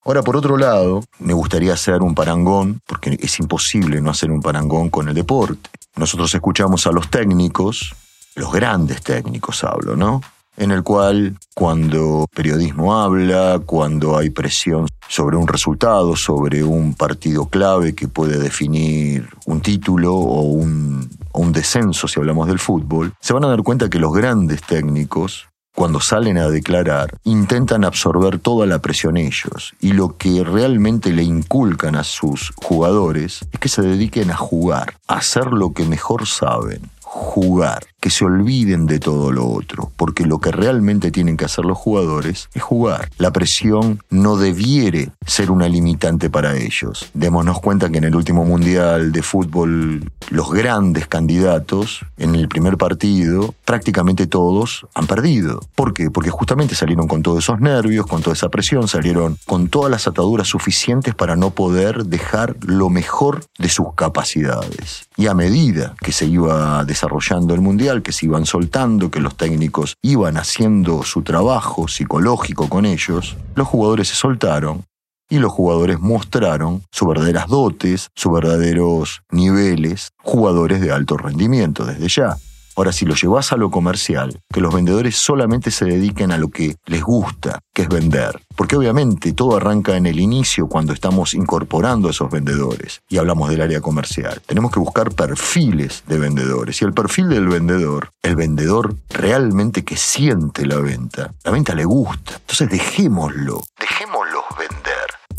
Ahora, 0.03 0.23
por 0.23 0.35
otro 0.35 0.57
lado, 0.57 1.03
me 1.19 1.33
gustaría 1.33 1.73
hacer 1.73 2.01
un 2.01 2.15
parangón, 2.15 2.81
porque 2.87 3.15
es 3.21 3.39
imposible 3.39 4.01
no 4.01 4.09
hacer 4.09 4.31
un 4.31 4.41
parangón 4.41 4.89
con 4.89 5.07
el 5.07 5.13
deporte. 5.13 5.69
Nosotros 5.95 6.33
escuchamos 6.33 6.87
a 6.87 6.91
los 6.91 7.11
técnicos, 7.11 7.93
los 8.33 8.51
grandes 8.51 9.03
técnicos 9.03 9.63
hablo, 9.63 9.95
¿no? 9.95 10.21
En 10.59 10.71
el 10.71 10.83
cual 10.83 11.37
cuando 11.55 12.25
periodismo 12.35 12.99
habla, 13.01 13.61
cuando 13.65 14.17
hay 14.17 14.29
presión 14.29 14.87
sobre 15.07 15.37
un 15.37 15.47
resultado, 15.47 16.17
sobre 16.17 16.65
un 16.65 16.95
partido 16.95 17.45
clave 17.45 17.95
que 17.95 18.09
puede 18.09 18.37
definir 18.37 19.29
un 19.45 19.61
título 19.61 20.13
o 20.13 20.41
un 20.41 21.09
descenso 21.53 22.09
si 22.09 22.19
hablamos 22.19 22.47
del 22.49 22.59
fútbol, 22.59 23.13
se 23.21 23.31
van 23.31 23.45
a 23.45 23.47
dar 23.47 23.63
cuenta 23.63 23.89
que 23.89 23.99
los 23.99 24.13
grandes 24.13 24.61
técnicos, 24.61 25.47
cuando 25.73 26.01
salen 26.01 26.37
a 26.37 26.49
declarar, 26.49 27.17
intentan 27.23 27.85
absorber 27.85 28.37
toda 28.37 28.65
la 28.65 28.79
presión 28.79 29.15
ellos. 29.15 29.73
Y 29.79 29.93
lo 29.93 30.17
que 30.17 30.43
realmente 30.43 31.13
le 31.13 31.23
inculcan 31.23 31.95
a 31.95 32.03
sus 32.03 32.51
jugadores 32.57 33.47
es 33.53 33.59
que 33.59 33.69
se 33.69 33.81
dediquen 33.81 34.29
a 34.29 34.35
jugar, 34.35 34.95
a 35.07 35.15
hacer 35.15 35.47
lo 35.47 35.71
que 35.71 35.85
mejor 35.85 36.27
saben, 36.27 36.81
jugar, 37.01 37.85
que 37.99 38.09
se 38.09 38.25
olviden 38.25 38.85
de 38.85 38.99
todo 38.99 39.31
lo 39.31 39.47
otro, 39.47 39.91
porque 39.95 40.25
lo 40.25 40.39
que 40.39 40.51
realmente 40.51 41.11
tienen 41.11 41.37
que 41.37 41.45
hacer 41.45 41.65
los 41.65 41.77
jugadores 41.77 42.49
es 42.53 42.61
jugar. 42.61 43.09
La 43.17 43.31
presión 43.31 44.01
no 44.09 44.37
debiere 44.37 45.11
ser 45.25 45.51
una 45.51 45.67
limitante 45.67 46.29
para 46.29 46.55
ellos. 46.57 47.09
Démonos 47.13 47.59
cuenta 47.59 47.89
que 47.89 47.97
en 47.97 48.05
el 48.05 48.15
último 48.15 48.45
mundial 48.45 49.11
de 49.11 49.21
fútbol 49.21 50.11
los 50.29 50.51
grandes 50.51 51.07
candidatos 51.07 52.05
en 52.17 52.35
el 52.35 52.47
primer 52.47 52.77
partido, 52.77 53.53
prácticamente 53.65 54.27
todos 54.27 54.87
han 54.93 55.07
perdido. 55.07 55.59
¿Por 55.75 55.93
qué? 55.93 56.09
Porque 56.11 56.29
justamente 56.29 56.75
salieron 56.75 57.07
con 57.07 57.21
todos 57.21 57.43
esos 57.43 57.59
nervios, 57.59 58.05
con 58.05 58.21
toda 58.21 58.33
esa 58.33 58.49
presión, 58.49 58.87
salieron 58.87 59.37
con 59.45 59.69
todas 59.69 59.91
las 59.91 60.07
ataduras 60.07 60.47
suficientes 60.47 61.15
para 61.15 61.35
no 61.35 61.51
poder 61.51 62.05
dejar 62.05 62.55
lo 62.61 62.89
mejor 62.89 63.41
de 63.57 63.69
sus 63.69 63.93
capacidades. 63.95 65.09
Y 65.17 65.27
a 65.27 65.33
medida 65.33 65.95
que 66.01 66.11
se 66.11 66.25
iba 66.25 66.83
desarrollando 66.85 67.53
el 67.53 67.61
Mundial, 67.61 67.88
que 67.97 68.11
se 68.11 68.27
iban 68.27 68.45
soltando, 68.45 69.09
que 69.09 69.19
los 69.19 69.35
técnicos 69.35 69.95
iban 70.01 70.37
haciendo 70.37 71.03
su 71.03 71.23
trabajo 71.23 71.87
psicológico 71.87 72.69
con 72.69 72.85
ellos, 72.85 73.35
los 73.55 73.67
jugadores 73.67 74.09
se 74.09 74.15
soltaron 74.15 74.83
y 75.29 75.39
los 75.39 75.51
jugadores 75.51 75.99
mostraron 75.99 76.83
sus 76.91 77.07
verdaderas 77.07 77.47
dotes, 77.47 78.09
sus 78.15 78.31
verdaderos 78.31 79.21
niveles, 79.31 80.09
jugadores 80.17 80.81
de 80.81 80.91
alto 80.91 81.17
rendimiento 81.17 81.85
desde 81.85 82.07
ya. 82.07 82.37
Ahora, 82.79 82.93
si 82.93 83.03
lo 83.03 83.13
llevas 83.13 83.51
a 83.51 83.57
lo 83.57 83.69
comercial, 83.69 84.39
que 84.53 84.61
los 84.61 84.73
vendedores 84.73 85.17
solamente 85.17 85.69
se 85.69 85.83
dediquen 85.83 86.31
a 86.31 86.37
lo 86.37 86.47
que 86.47 86.77
les 86.85 87.03
gusta, 87.03 87.59
que 87.73 87.81
es 87.81 87.89
vender. 87.89 88.41
Porque 88.55 88.77
obviamente 88.77 89.33
todo 89.33 89.57
arranca 89.57 89.97
en 89.97 90.05
el 90.05 90.17
inicio 90.17 90.67
cuando 90.67 90.93
estamos 90.93 91.33
incorporando 91.33 92.07
a 92.07 92.11
esos 92.11 92.31
vendedores 92.31 93.01
y 93.09 93.17
hablamos 93.17 93.49
del 93.49 93.59
área 93.59 93.81
comercial. 93.81 94.41
Tenemos 94.45 94.71
que 94.71 94.79
buscar 94.79 95.11
perfiles 95.11 96.05
de 96.07 96.19
vendedores 96.19 96.81
y 96.81 96.85
el 96.85 96.93
perfil 96.93 97.27
del 97.27 97.49
vendedor, 97.49 98.13
el 98.23 98.37
vendedor 98.37 98.95
realmente 99.09 99.83
que 99.83 99.97
siente 99.97 100.65
la 100.65 100.77
venta, 100.77 101.33
la 101.43 101.51
venta 101.51 101.75
le 101.75 101.83
gusta. 101.83 102.35
Entonces 102.35 102.69
dejémoslo, 102.69 103.61
dejémoslo 103.77 104.41
vender 104.57 104.79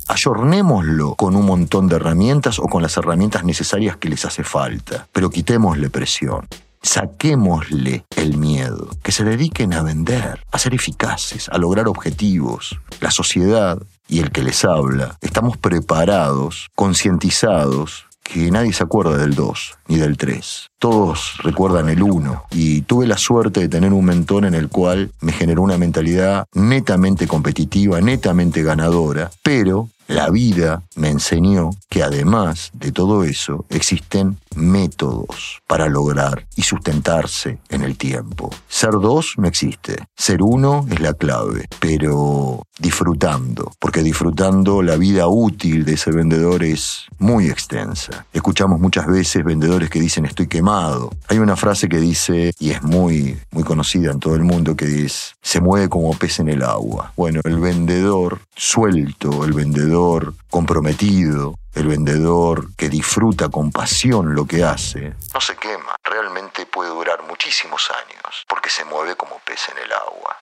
ayornémoslo 0.08 1.14
con 1.14 1.36
un 1.36 1.46
montón 1.46 1.88
de 1.88 1.96
herramientas 1.96 2.58
o 2.58 2.64
con 2.64 2.82
las 2.82 2.98
herramientas 2.98 3.44
necesarias 3.44 3.96
que 3.96 4.10
les 4.10 4.26
hace 4.26 4.44
falta, 4.44 5.06
pero 5.12 5.30
quitémosle 5.30 5.88
presión. 5.88 6.46
Saquémosle 6.82 8.04
el 8.16 8.36
miedo, 8.36 8.88
que 9.02 9.12
se 9.12 9.24
dediquen 9.24 9.74
a 9.74 9.82
vender, 9.82 10.44
a 10.50 10.58
ser 10.58 10.74
eficaces, 10.74 11.48
a 11.50 11.58
lograr 11.58 11.88
objetivos. 11.88 12.78
La 13.00 13.10
sociedad 13.10 13.78
y 14.08 14.20
el 14.20 14.30
que 14.30 14.42
les 14.42 14.64
habla, 14.64 15.18
estamos 15.20 15.56
preparados, 15.56 16.68
concientizados, 16.74 18.06
que 18.22 18.50
nadie 18.50 18.72
se 18.72 18.84
acuerda 18.84 19.16
del 19.16 19.34
2 19.34 19.78
ni 19.88 19.96
del 19.96 20.16
3. 20.16 20.70
Todos 20.78 21.34
recuerdan 21.42 21.88
el 21.88 22.02
1 22.02 22.44
y 22.52 22.82
tuve 22.82 23.06
la 23.06 23.18
suerte 23.18 23.60
de 23.60 23.68
tener 23.68 23.92
un 23.92 24.04
mentor 24.04 24.44
en 24.44 24.54
el 24.54 24.68
cual 24.68 25.10
me 25.20 25.32
generó 25.32 25.62
una 25.62 25.78
mentalidad 25.78 26.46
netamente 26.54 27.26
competitiva, 27.26 28.00
netamente 28.00 28.62
ganadora, 28.62 29.30
pero 29.42 29.88
la 30.06 30.28
vida 30.30 30.82
me 30.96 31.08
enseñó 31.08 31.70
que 31.88 32.02
además 32.02 32.70
de 32.72 32.92
todo 32.92 33.24
eso 33.24 33.64
existen 33.68 34.38
métodos 34.56 35.60
para 35.66 35.88
lograr 35.88 36.46
y 36.56 36.62
sustentarse 36.62 37.58
en 37.68 37.82
el 37.82 37.96
tiempo. 37.96 38.50
Ser 38.68 38.92
dos 38.92 39.34
no 39.36 39.46
existe, 39.46 39.96
ser 40.16 40.42
uno 40.42 40.86
es 40.90 41.00
la 41.00 41.14
clave, 41.14 41.68
pero 41.78 42.62
disfrutando, 42.78 43.72
porque 43.78 44.02
disfrutando 44.02 44.82
la 44.82 44.96
vida 44.96 45.28
útil 45.28 45.84
de 45.84 45.94
ese 45.94 46.10
vendedor 46.10 46.64
es 46.64 47.06
muy 47.18 47.48
extensa. 47.48 48.26
Escuchamos 48.32 48.80
muchas 48.80 49.06
veces 49.06 49.44
vendedores 49.44 49.90
que 49.90 50.00
dicen 50.00 50.24
estoy 50.24 50.46
quemado. 50.46 51.10
Hay 51.28 51.38
una 51.38 51.56
frase 51.56 51.88
que 51.88 51.98
dice, 51.98 52.52
y 52.58 52.70
es 52.70 52.82
muy, 52.82 53.38
muy 53.50 53.64
conocida 53.64 54.10
en 54.10 54.20
todo 54.20 54.34
el 54.34 54.42
mundo, 54.42 54.76
que 54.76 54.86
dice, 54.86 55.34
se 55.42 55.60
mueve 55.60 55.88
como 55.88 56.14
pez 56.14 56.40
en 56.40 56.48
el 56.48 56.62
agua. 56.62 57.12
Bueno, 57.16 57.40
el 57.44 57.58
vendedor 57.58 58.40
suelto, 58.56 59.44
el 59.44 59.52
vendedor 59.52 60.34
comprometido, 60.50 61.54
el 61.74 61.86
vendedor 61.86 62.74
que 62.76 62.88
disfruta 62.88 63.48
con 63.48 63.70
pasión 63.70 64.34
lo 64.34 64.44
que 64.44 64.64
hace, 64.64 65.14
no 65.32 65.40
se 65.40 65.56
quema. 65.56 65.94
Realmente 66.02 66.66
puede 66.66 66.90
durar 66.90 67.22
muchísimos 67.28 67.90
años 67.90 68.44
porque 68.48 68.70
se 68.70 68.84
mueve 68.84 69.14
como 69.16 69.40
pez 69.44 69.68
en 69.70 69.84
el 69.84 69.92
agua. 69.92 70.36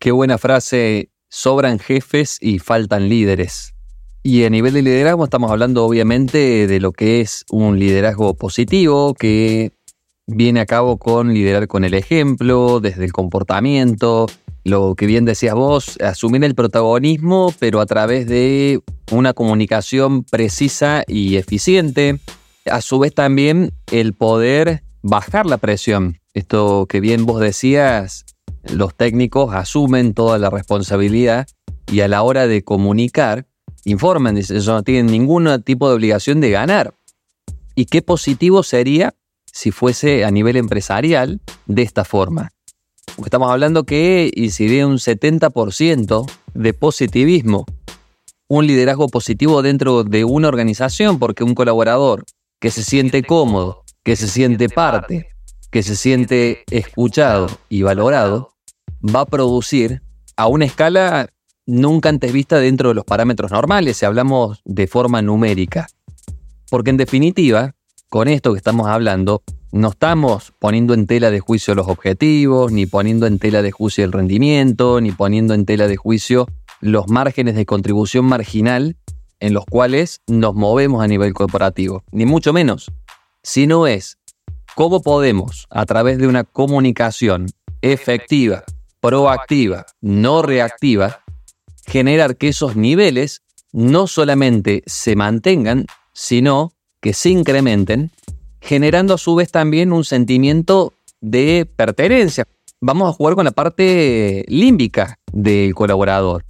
Qué 0.00 0.12
buena 0.12 0.38
frase. 0.38 1.10
Sobran 1.28 1.78
jefes 1.78 2.38
y 2.40 2.58
faltan 2.58 3.08
líderes. 3.08 3.74
Y 4.22 4.44
a 4.44 4.50
nivel 4.50 4.74
de 4.74 4.82
liderazgo 4.82 5.24
estamos 5.24 5.50
hablando 5.50 5.84
obviamente 5.84 6.66
de 6.66 6.80
lo 6.80 6.92
que 6.92 7.20
es 7.20 7.44
un 7.50 7.78
liderazgo 7.78 8.34
positivo 8.34 9.14
que 9.14 9.72
viene 10.26 10.60
a 10.60 10.66
cabo 10.66 10.98
con 10.98 11.32
liderar 11.32 11.68
con 11.68 11.84
el 11.84 11.94
ejemplo, 11.94 12.80
desde 12.80 13.04
el 13.04 13.12
comportamiento, 13.12 14.26
lo 14.64 14.94
que 14.94 15.06
bien 15.06 15.24
decías 15.24 15.54
vos, 15.54 15.98
asumir 16.00 16.44
el 16.44 16.54
protagonismo, 16.54 17.54
pero 17.58 17.80
a 17.80 17.86
través 17.86 18.26
de 18.26 18.80
una 19.10 19.32
comunicación 19.32 20.24
precisa 20.24 21.04
y 21.06 21.36
eficiente. 21.36 22.20
A 22.70 22.80
su 22.80 22.98
vez 22.98 23.14
también 23.14 23.72
el 23.90 24.12
poder 24.12 24.82
bajar 25.02 25.46
la 25.46 25.58
presión. 25.58 26.18
Esto 26.34 26.86
que 26.88 27.00
bien 27.00 27.26
vos 27.26 27.40
decías, 27.40 28.26
los 28.72 28.94
técnicos 28.94 29.54
asumen 29.54 30.14
toda 30.14 30.38
la 30.38 30.50
responsabilidad 30.50 31.46
y 31.90 32.00
a 32.00 32.08
la 32.08 32.22
hora 32.22 32.46
de 32.46 32.62
comunicar, 32.62 33.46
informan, 33.84 34.36
ellos 34.36 34.66
no 34.66 34.82
tienen 34.82 35.06
ningún 35.06 35.62
tipo 35.62 35.88
de 35.88 35.94
obligación 35.94 36.40
de 36.40 36.50
ganar. 36.50 36.94
¿Y 37.74 37.86
qué 37.86 38.02
positivo 38.02 38.62
sería 38.62 39.14
si 39.50 39.70
fuese 39.70 40.24
a 40.24 40.30
nivel 40.30 40.56
empresarial 40.56 41.40
de 41.66 41.82
esta 41.82 42.04
forma? 42.04 42.50
estamos 43.24 43.50
hablando 43.50 43.84
que 43.84 44.30
incidiría 44.34 44.86
un 44.86 44.98
70% 44.98 46.30
de 46.54 46.74
positivismo, 46.74 47.66
un 48.48 48.66
liderazgo 48.66 49.08
positivo 49.08 49.62
dentro 49.62 50.04
de 50.04 50.24
una 50.24 50.48
organización, 50.48 51.18
porque 51.18 51.44
un 51.44 51.54
colaborador 51.54 52.24
que 52.60 52.70
se 52.70 52.82
siente 52.82 53.22
cómodo, 53.22 53.84
que 54.02 54.16
se 54.16 54.26
siente 54.26 54.68
parte, 54.68 55.28
que 55.70 55.82
se 55.82 55.94
siente 55.94 56.64
escuchado 56.70 57.46
y 57.68 57.82
valorado, 57.82 58.54
va 59.04 59.20
a 59.20 59.26
producir 59.26 60.02
a 60.36 60.46
una 60.46 60.64
escala 60.64 61.28
nunca 61.66 62.08
antes 62.08 62.32
vista 62.32 62.58
dentro 62.58 62.88
de 62.88 62.94
los 62.94 63.04
parámetros 63.04 63.50
normales, 63.50 63.98
si 63.98 64.06
hablamos 64.06 64.62
de 64.64 64.86
forma 64.86 65.20
numérica. 65.20 65.86
Porque 66.70 66.90
en 66.90 66.96
definitiva, 66.96 67.74
con 68.08 68.28
esto 68.28 68.52
que 68.52 68.58
estamos 68.58 68.88
hablando, 68.88 69.42
no 69.70 69.90
estamos 69.90 70.54
poniendo 70.58 70.94
en 70.94 71.06
tela 71.06 71.30
de 71.30 71.40
juicio 71.40 71.74
los 71.74 71.88
objetivos, 71.88 72.72
ni 72.72 72.86
poniendo 72.86 73.26
en 73.26 73.38
tela 73.38 73.60
de 73.60 73.70
juicio 73.70 74.04
el 74.04 74.12
rendimiento, 74.12 75.02
ni 75.02 75.12
poniendo 75.12 75.52
en 75.52 75.66
tela 75.66 75.86
de 75.86 75.96
juicio 75.96 76.46
los 76.80 77.08
márgenes 77.08 77.54
de 77.54 77.66
contribución 77.66 78.24
marginal 78.24 78.96
en 79.40 79.54
los 79.54 79.64
cuales 79.64 80.20
nos 80.26 80.54
movemos 80.54 81.02
a 81.02 81.06
nivel 81.06 81.32
corporativo, 81.32 82.02
ni 82.10 82.26
mucho 82.26 82.52
menos, 82.52 82.90
sino 83.42 83.86
es 83.86 84.18
cómo 84.74 85.02
podemos, 85.02 85.66
a 85.70 85.86
través 85.86 86.18
de 86.18 86.26
una 86.26 86.44
comunicación 86.44 87.46
efectiva, 87.82 88.64
proactiva, 89.00 89.86
no 90.00 90.42
reactiva, 90.42 91.20
generar 91.86 92.36
que 92.36 92.48
esos 92.48 92.76
niveles 92.76 93.42
no 93.72 94.06
solamente 94.06 94.82
se 94.86 95.16
mantengan, 95.16 95.86
sino 96.12 96.72
que 97.00 97.12
se 97.12 97.30
incrementen 97.30 98.10
generando 98.60 99.14
a 99.14 99.18
su 99.18 99.34
vez 99.34 99.50
también 99.50 99.92
un 99.92 100.04
sentimiento 100.04 100.92
de 101.20 101.68
pertenencia. 101.76 102.46
Vamos 102.80 103.08
a 103.08 103.12
jugar 103.12 103.34
con 103.34 103.44
la 103.44 103.50
parte 103.50 104.44
límbica 104.48 105.18
del 105.32 105.74
colaborador. 105.74 106.44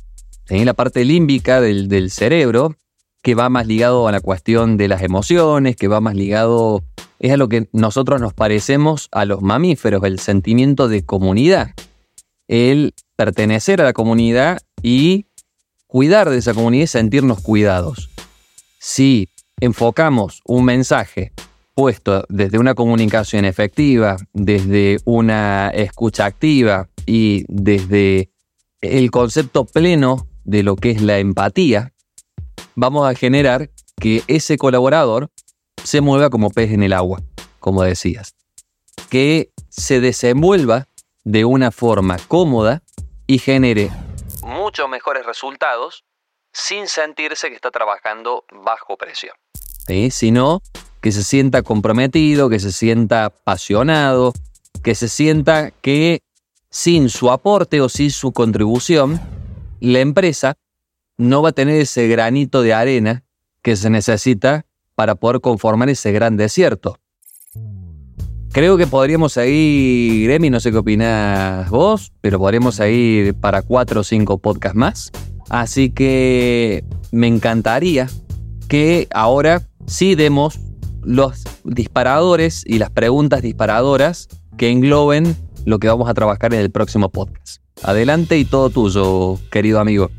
En 0.50 0.64
la 0.64 0.72
parte 0.72 1.04
límbica 1.04 1.60
del, 1.60 2.10
cerebro, 2.10 2.74
que 3.22 3.34
va 3.34 3.50
más 3.50 3.66
ligado 3.66 4.08
a 4.08 4.12
la 4.12 4.20
cuestión 4.20 4.78
de 4.78 4.88
las 4.88 5.02
emociones, 5.02 5.76
que 5.76 5.88
va 5.88 6.00
más 6.00 6.14
ligado, 6.14 6.82
es 7.18 7.32
a 7.32 7.36
lo 7.36 7.48
que 7.48 7.68
nosotros 7.72 8.20
nos 8.20 8.32
parecemos 8.32 9.08
a 9.12 9.26
los 9.26 9.42
mamíferos, 9.42 10.02
el 10.04 10.18
sentimiento 10.18 10.88
de 10.88 11.04
comunidad, 11.04 11.74
el 12.46 12.94
pertenecer 13.16 13.82
a 13.82 13.84
la 13.84 13.92
comunidad 13.92 14.60
y 14.82 15.26
cuidar 15.86 16.30
de 16.30 16.38
esa 16.38 16.54
comunidad 16.54 16.84
y 16.84 16.88
sentirnos 16.88 17.40
cuidados. 17.40 18.08
Si 18.78 19.28
enfocamos 19.60 20.40
un 20.46 20.64
mensaje 20.64 21.32
puesto 21.74 22.24
desde 22.30 22.58
una 22.58 22.74
comunicación 22.74 23.44
efectiva, 23.44 24.16
desde 24.32 24.98
una 25.04 25.68
escucha 25.68 26.24
activa 26.24 26.88
y 27.04 27.44
desde 27.48 28.30
el 28.80 29.10
concepto 29.10 29.64
pleno 29.66 30.26
de 30.48 30.62
lo 30.62 30.76
que 30.76 30.90
es 30.90 31.02
la 31.02 31.18
empatía, 31.18 31.92
vamos 32.74 33.06
a 33.06 33.14
generar 33.14 33.68
que 34.00 34.22
ese 34.28 34.56
colaborador 34.56 35.30
se 35.84 36.00
mueva 36.00 36.30
como 36.30 36.48
pez 36.48 36.72
en 36.72 36.82
el 36.82 36.94
agua, 36.94 37.20
como 37.60 37.82
decías. 37.82 38.34
Que 39.10 39.50
se 39.68 40.00
desenvuelva 40.00 40.86
de 41.22 41.44
una 41.44 41.70
forma 41.70 42.16
cómoda 42.28 42.82
y 43.26 43.38
genere 43.38 43.90
muchos 44.42 44.88
mejores 44.88 45.26
resultados 45.26 46.04
sin 46.50 46.88
sentirse 46.88 47.50
que 47.50 47.54
está 47.54 47.70
trabajando 47.70 48.44
bajo 48.64 48.96
presión. 48.96 49.34
¿Sí? 49.86 50.10
Sino 50.10 50.62
que 51.02 51.12
se 51.12 51.24
sienta 51.24 51.62
comprometido, 51.62 52.48
que 52.48 52.58
se 52.58 52.72
sienta 52.72 53.26
apasionado, 53.26 54.32
que 54.82 54.94
se 54.94 55.08
sienta 55.08 55.72
que 55.82 56.22
sin 56.70 57.10
su 57.10 57.30
aporte 57.30 57.82
o 57.82 57.90
sin 57.90 58.10
su 58.10 58.32
contribución, 58.32 59.20
la 59.80 60.00
empresa 60.00 60.56
no 61.16 61.42
va 61.42 61.50
a 61.50 61.52
tener 61.52 61.80
ese 61.80 62.08
granito 62.08 62.62
de 62.62 62.74
arena 62.74 63.24
que 63.62 63.76
se 63.76 63.90
necesita 63.90 64.66
para 64.94 65.14
poder 65.14 65.40
conformar 65.40 65.88
ese 65.88 66.12
gran 66.12 66.36
desierto. 66.36 66.98
Creo 68.52 68.76
que 68.78 68.86
podríamos 68.86 69.34
seguir, 69.34 70.30
Emi, 70.30 70.48
no 70.48 70.58
sé 70.58 70.72
qué 70.72 70.78
opinás 70.78 71.68
vos, 71.70 72.12
pero 72.20 72.38
podríamos 72.38 72.76
seguir 72.76 73.34
para 73.34 73.62
cuatro 73.62 74.00
o 74.00 74.04
cinco 74.04 74.38
podcasts 74.38 74.76
más. 74.76 75.12
Así 75.50 75.90
que 75.90 76.84
me 77.12 77.26
encantaría 77.26 78.08
que 78.68 79.06
ahora 79.12 79.62
sí 79.86 80.14
demos 80.14 80.58
los 81.02 81.44
disparadores 81.64 82.64
y 82.66 82.78
las 82.78 82.90
preguntas 82.90 83.42
disparadoras 83.42 84.28
que 84.56 84.70
engloben 84.70 85.36
lo 85.64 85.78
que 85.78 85.88
vamos 85.88 86.08
a 86.08 86.14
trabajar 86.14 86.52
en 86.54 86.60
el 86.60 86.70
próximo 86.70 87.10
podcast. 87.10 87.62
Adelante 87.82 88.38
y 88.38 88.44
todo 88.44 88.70
tuyo, 88.70 89.38
querido 89.50 89.80
amigo. 89.80 90.10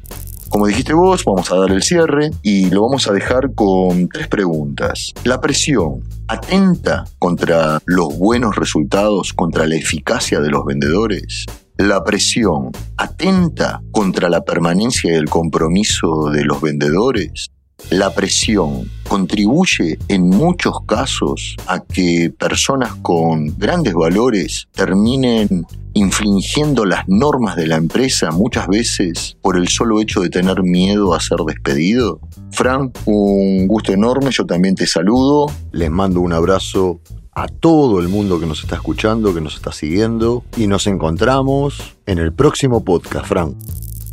Como 0.49 0.65
dijiste 0.65 0.93
vos, 0.93 1.23
vamos 1.25 1.51
a 1.51 1.57
dar 1.57 1.71
el 1.71 1.83
cierre 1.83 2.31
y 2.41 2.71
lo 2.71 2.81
vamos 2.81 3.07
a 3.07 3.13
dejar 3.13 3.53
con 3.53 4.09
tres 4.09 4.27
preguntas. 4.27 5.13
La 5.23 5.39
presión, 5.39 6.01
¿atenta 6.27 7.05
contra 7.19 7.79
los 7.85 8.17
buenos 8.17 8.55
resultados, 8.55 9.33
contra 9.33 9.67
la 9.67 9.75
eficacia 9.75 10.39
de 10.39 10.49
los 10.49 10.65
vendedores? 10.65 11.45
La 11.77 12.03
presión, 12.03 12.71
¿atenta 12.97 13.81
contra 13.91 14.27
la 14.27 14.43
permanencia 14.43 15.11
y 15.11 15.15
el 15.15 15.29
compromiso 15.29 16.29
de 16.31 16.43
los 16.45 16.61
vendedores? 16.61 17.51
La 17.89 18.13
presión 18.13 18.89
contribuye 19.07 19.97
en 20.09 20.29
muchos 20.29 20.81
casos 20.85 21.55
a 21.67 21.79
que 21.79 22.31
personas 22.37 22.93
con 23.01 23.57
grandes 23.57 23.93
valores 23.93 24.67
terminen 24.73 25.65
infringiendo 25.99 26.85
las 26.85 27.07
normas 27.07 27.55
de 27.55 27.67
la 27.67 27.75
empresa 27.75 28.31
muchas 28.31 28.67
veces 28.67 29.37
por 29.41 29.57
el 29.57 29.67
solo 29.67 29.99
hecho 29.99 30.21
de 30.21 30.29
tener 30.29 30.63
miedo 30.63 31.13
a 31.13 31.19
ser 31.19 31.39
despedido. 31.45 32.21
Fran, 32.51 32.91
un 33.05 33.67
gusto 33.67 33.91
enorme, 33.91 34.31
yo 34.31 34.45
también 34.45 34.75
te 34.75 34.87
saludo, 34.87 35.47
les 35.71 35.91
mando 35.91 36.21
un 36.21 36.33
abrazo 36.33 37.01
a 37.33 37.47
todo 37.47 37.99
el 37.99 38.07
mundo 38.07 38.39
que 38.39 38.45
nos 38.45 38.63
está 38.63 38.75
escuchando, 38.75 39.33
que 39.33 39.41
nos 39.41 39.55
está 39.55 39.71
siguiendo 39.71 40.43
y 40.57 40.67
nos 40.67 40.87
encontramos 40.87 41.97
en 42.05 42.17
el 42.17 42.33
próximo 42.33 42.83
podcast, 42.83 43.25
Fran. 43.27 43.55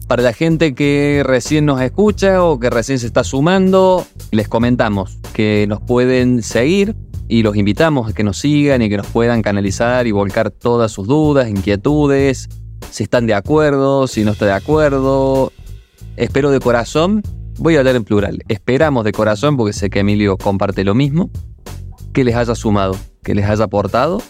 Para 0.09 0.23
la 0.23 0.33
gente 0.33 0.75
que 0.75 1.23
recién 1.25 1.65
nos 1.65 1.81
escucha 1.81 2.45
o 2.45 2.61
que 2.61 2.71
recién 2.71 3.01
se 3.01 3.07
está 3.07 3.25
sumando, 3.25 4.07
les 4.31 4.49
comentamos 4.49 5.19
que 5.33 5.67
nos 5.69 5.81
pueden 5.81 6.43
seguir 6.43 6.95
y 7.29 7.43
los 7.43 7.57
invitamos 7.57 8.11
a 8.11 8.15
que 8.15 8.23
nos 8.23 8.39
sigan 8.39 8.83
y 8.83 8.89
que 8.89 8.97
nos 8.97 9.07
puedan 9.07 9.43
canalizar 9.43 10.07
y 10.07 10.13
volcar 10.13 10.51
todas 10.51 10.93
sus 10.93 11.07
dudas, 11.07 11.49
inquietudes, 11.49 12.49
si 12.91 13.05
están 13.05 13.27
de 13.27 13.35
acuerdo, 13.35 14.07
si 14.07 14.25
no 14.25 14.33
están 14.33 14.49
de 14.49 14.55
acuerdo. 14.55 15.53
Espero 16.17 16.51
de 16.51 16.61
corazón, 16.61 17.23
voy 17.59 17.77
a 17.77 17.81
hablar 17.81 17.97
en 17.97 18.05
plural, 18.05 18.43
esperamos 18.49 19.05
de 19.05 19.13
corazón 19.13 19.57
porque 19.57 19.73
sé 19.73 19.91
que 19.91 20.01
Emilio 20.01 20.37
comparte 20.37 20.85
lo 20.85 20.95
mismo, 20.95 21.31
que 22.13 22.25
les 22.25 22.37
haya 22.37 22.55
sumado, 22.55 22.97
que 23.23 23.35
les 23.35 23.47
haya 23.47 23.65
aportado 23.65 24.23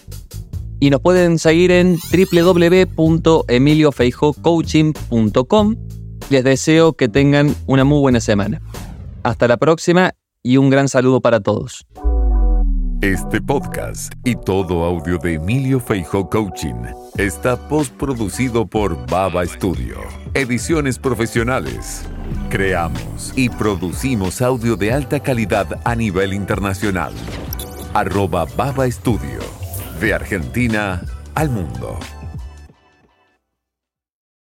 y 0.79 0.89
nos 0.89 1.01
pueden 1.01 1.39
seguir 1.39 1.71
en 1.71 1.97
www.emiliofeijocoaching.com. 2.95 5.75
Les 6.29 6.43
deseo 6.43 6.93
que 6.93 7.07
tengan 7.07 7.55
una 7.67 7.83
muy 7.83 7.99
buena 7.99 8.19
semana. 8.19 8.61
Hasta 9.23 9.47
la 9.47 9.57
próxima 9.57 10.13
y 10.43 10.57
un 10.57 10.69
gran 10.69 10.89
saludo 10.89 11.21
para 11.21 11.39
todos. 11.39 11.85
Este 13.01 13.39
podcast 13.39 14.11
y 14.23 14.35
todo 14.35 14.83
audio 14.83 15.19
de 15.19 15.35
Emilio 15.35 15.79
Feijo 15.79 16.27
Coaching 16.27 16.81
está 17.19 17.55
postproducido 17.55 18.65
por 18.65 19.05
Baba 19.05 19.45
Studio. 19.45 19.99
Ediciones 20.33 20.97
profesionales. 20.97 22.01
Creamos 22.49 23.33
y 23.35 23.49
producimos 23.49 24.41
audio 24.41 24.75
de 24.75 24.93
alta 24.93 25.19
calidad 25.19 25.79
a 25.83 25.93
nivel 25.93 26.33
internacional. 26.33 27.13
Arroba 27.93 28.45
Baba 28.57 28.89
Studio 28.89 29.41
de 30.01 30.15
Argentina 30.15 31.03
al 31.35 31.51
mundo. 31.51 31.99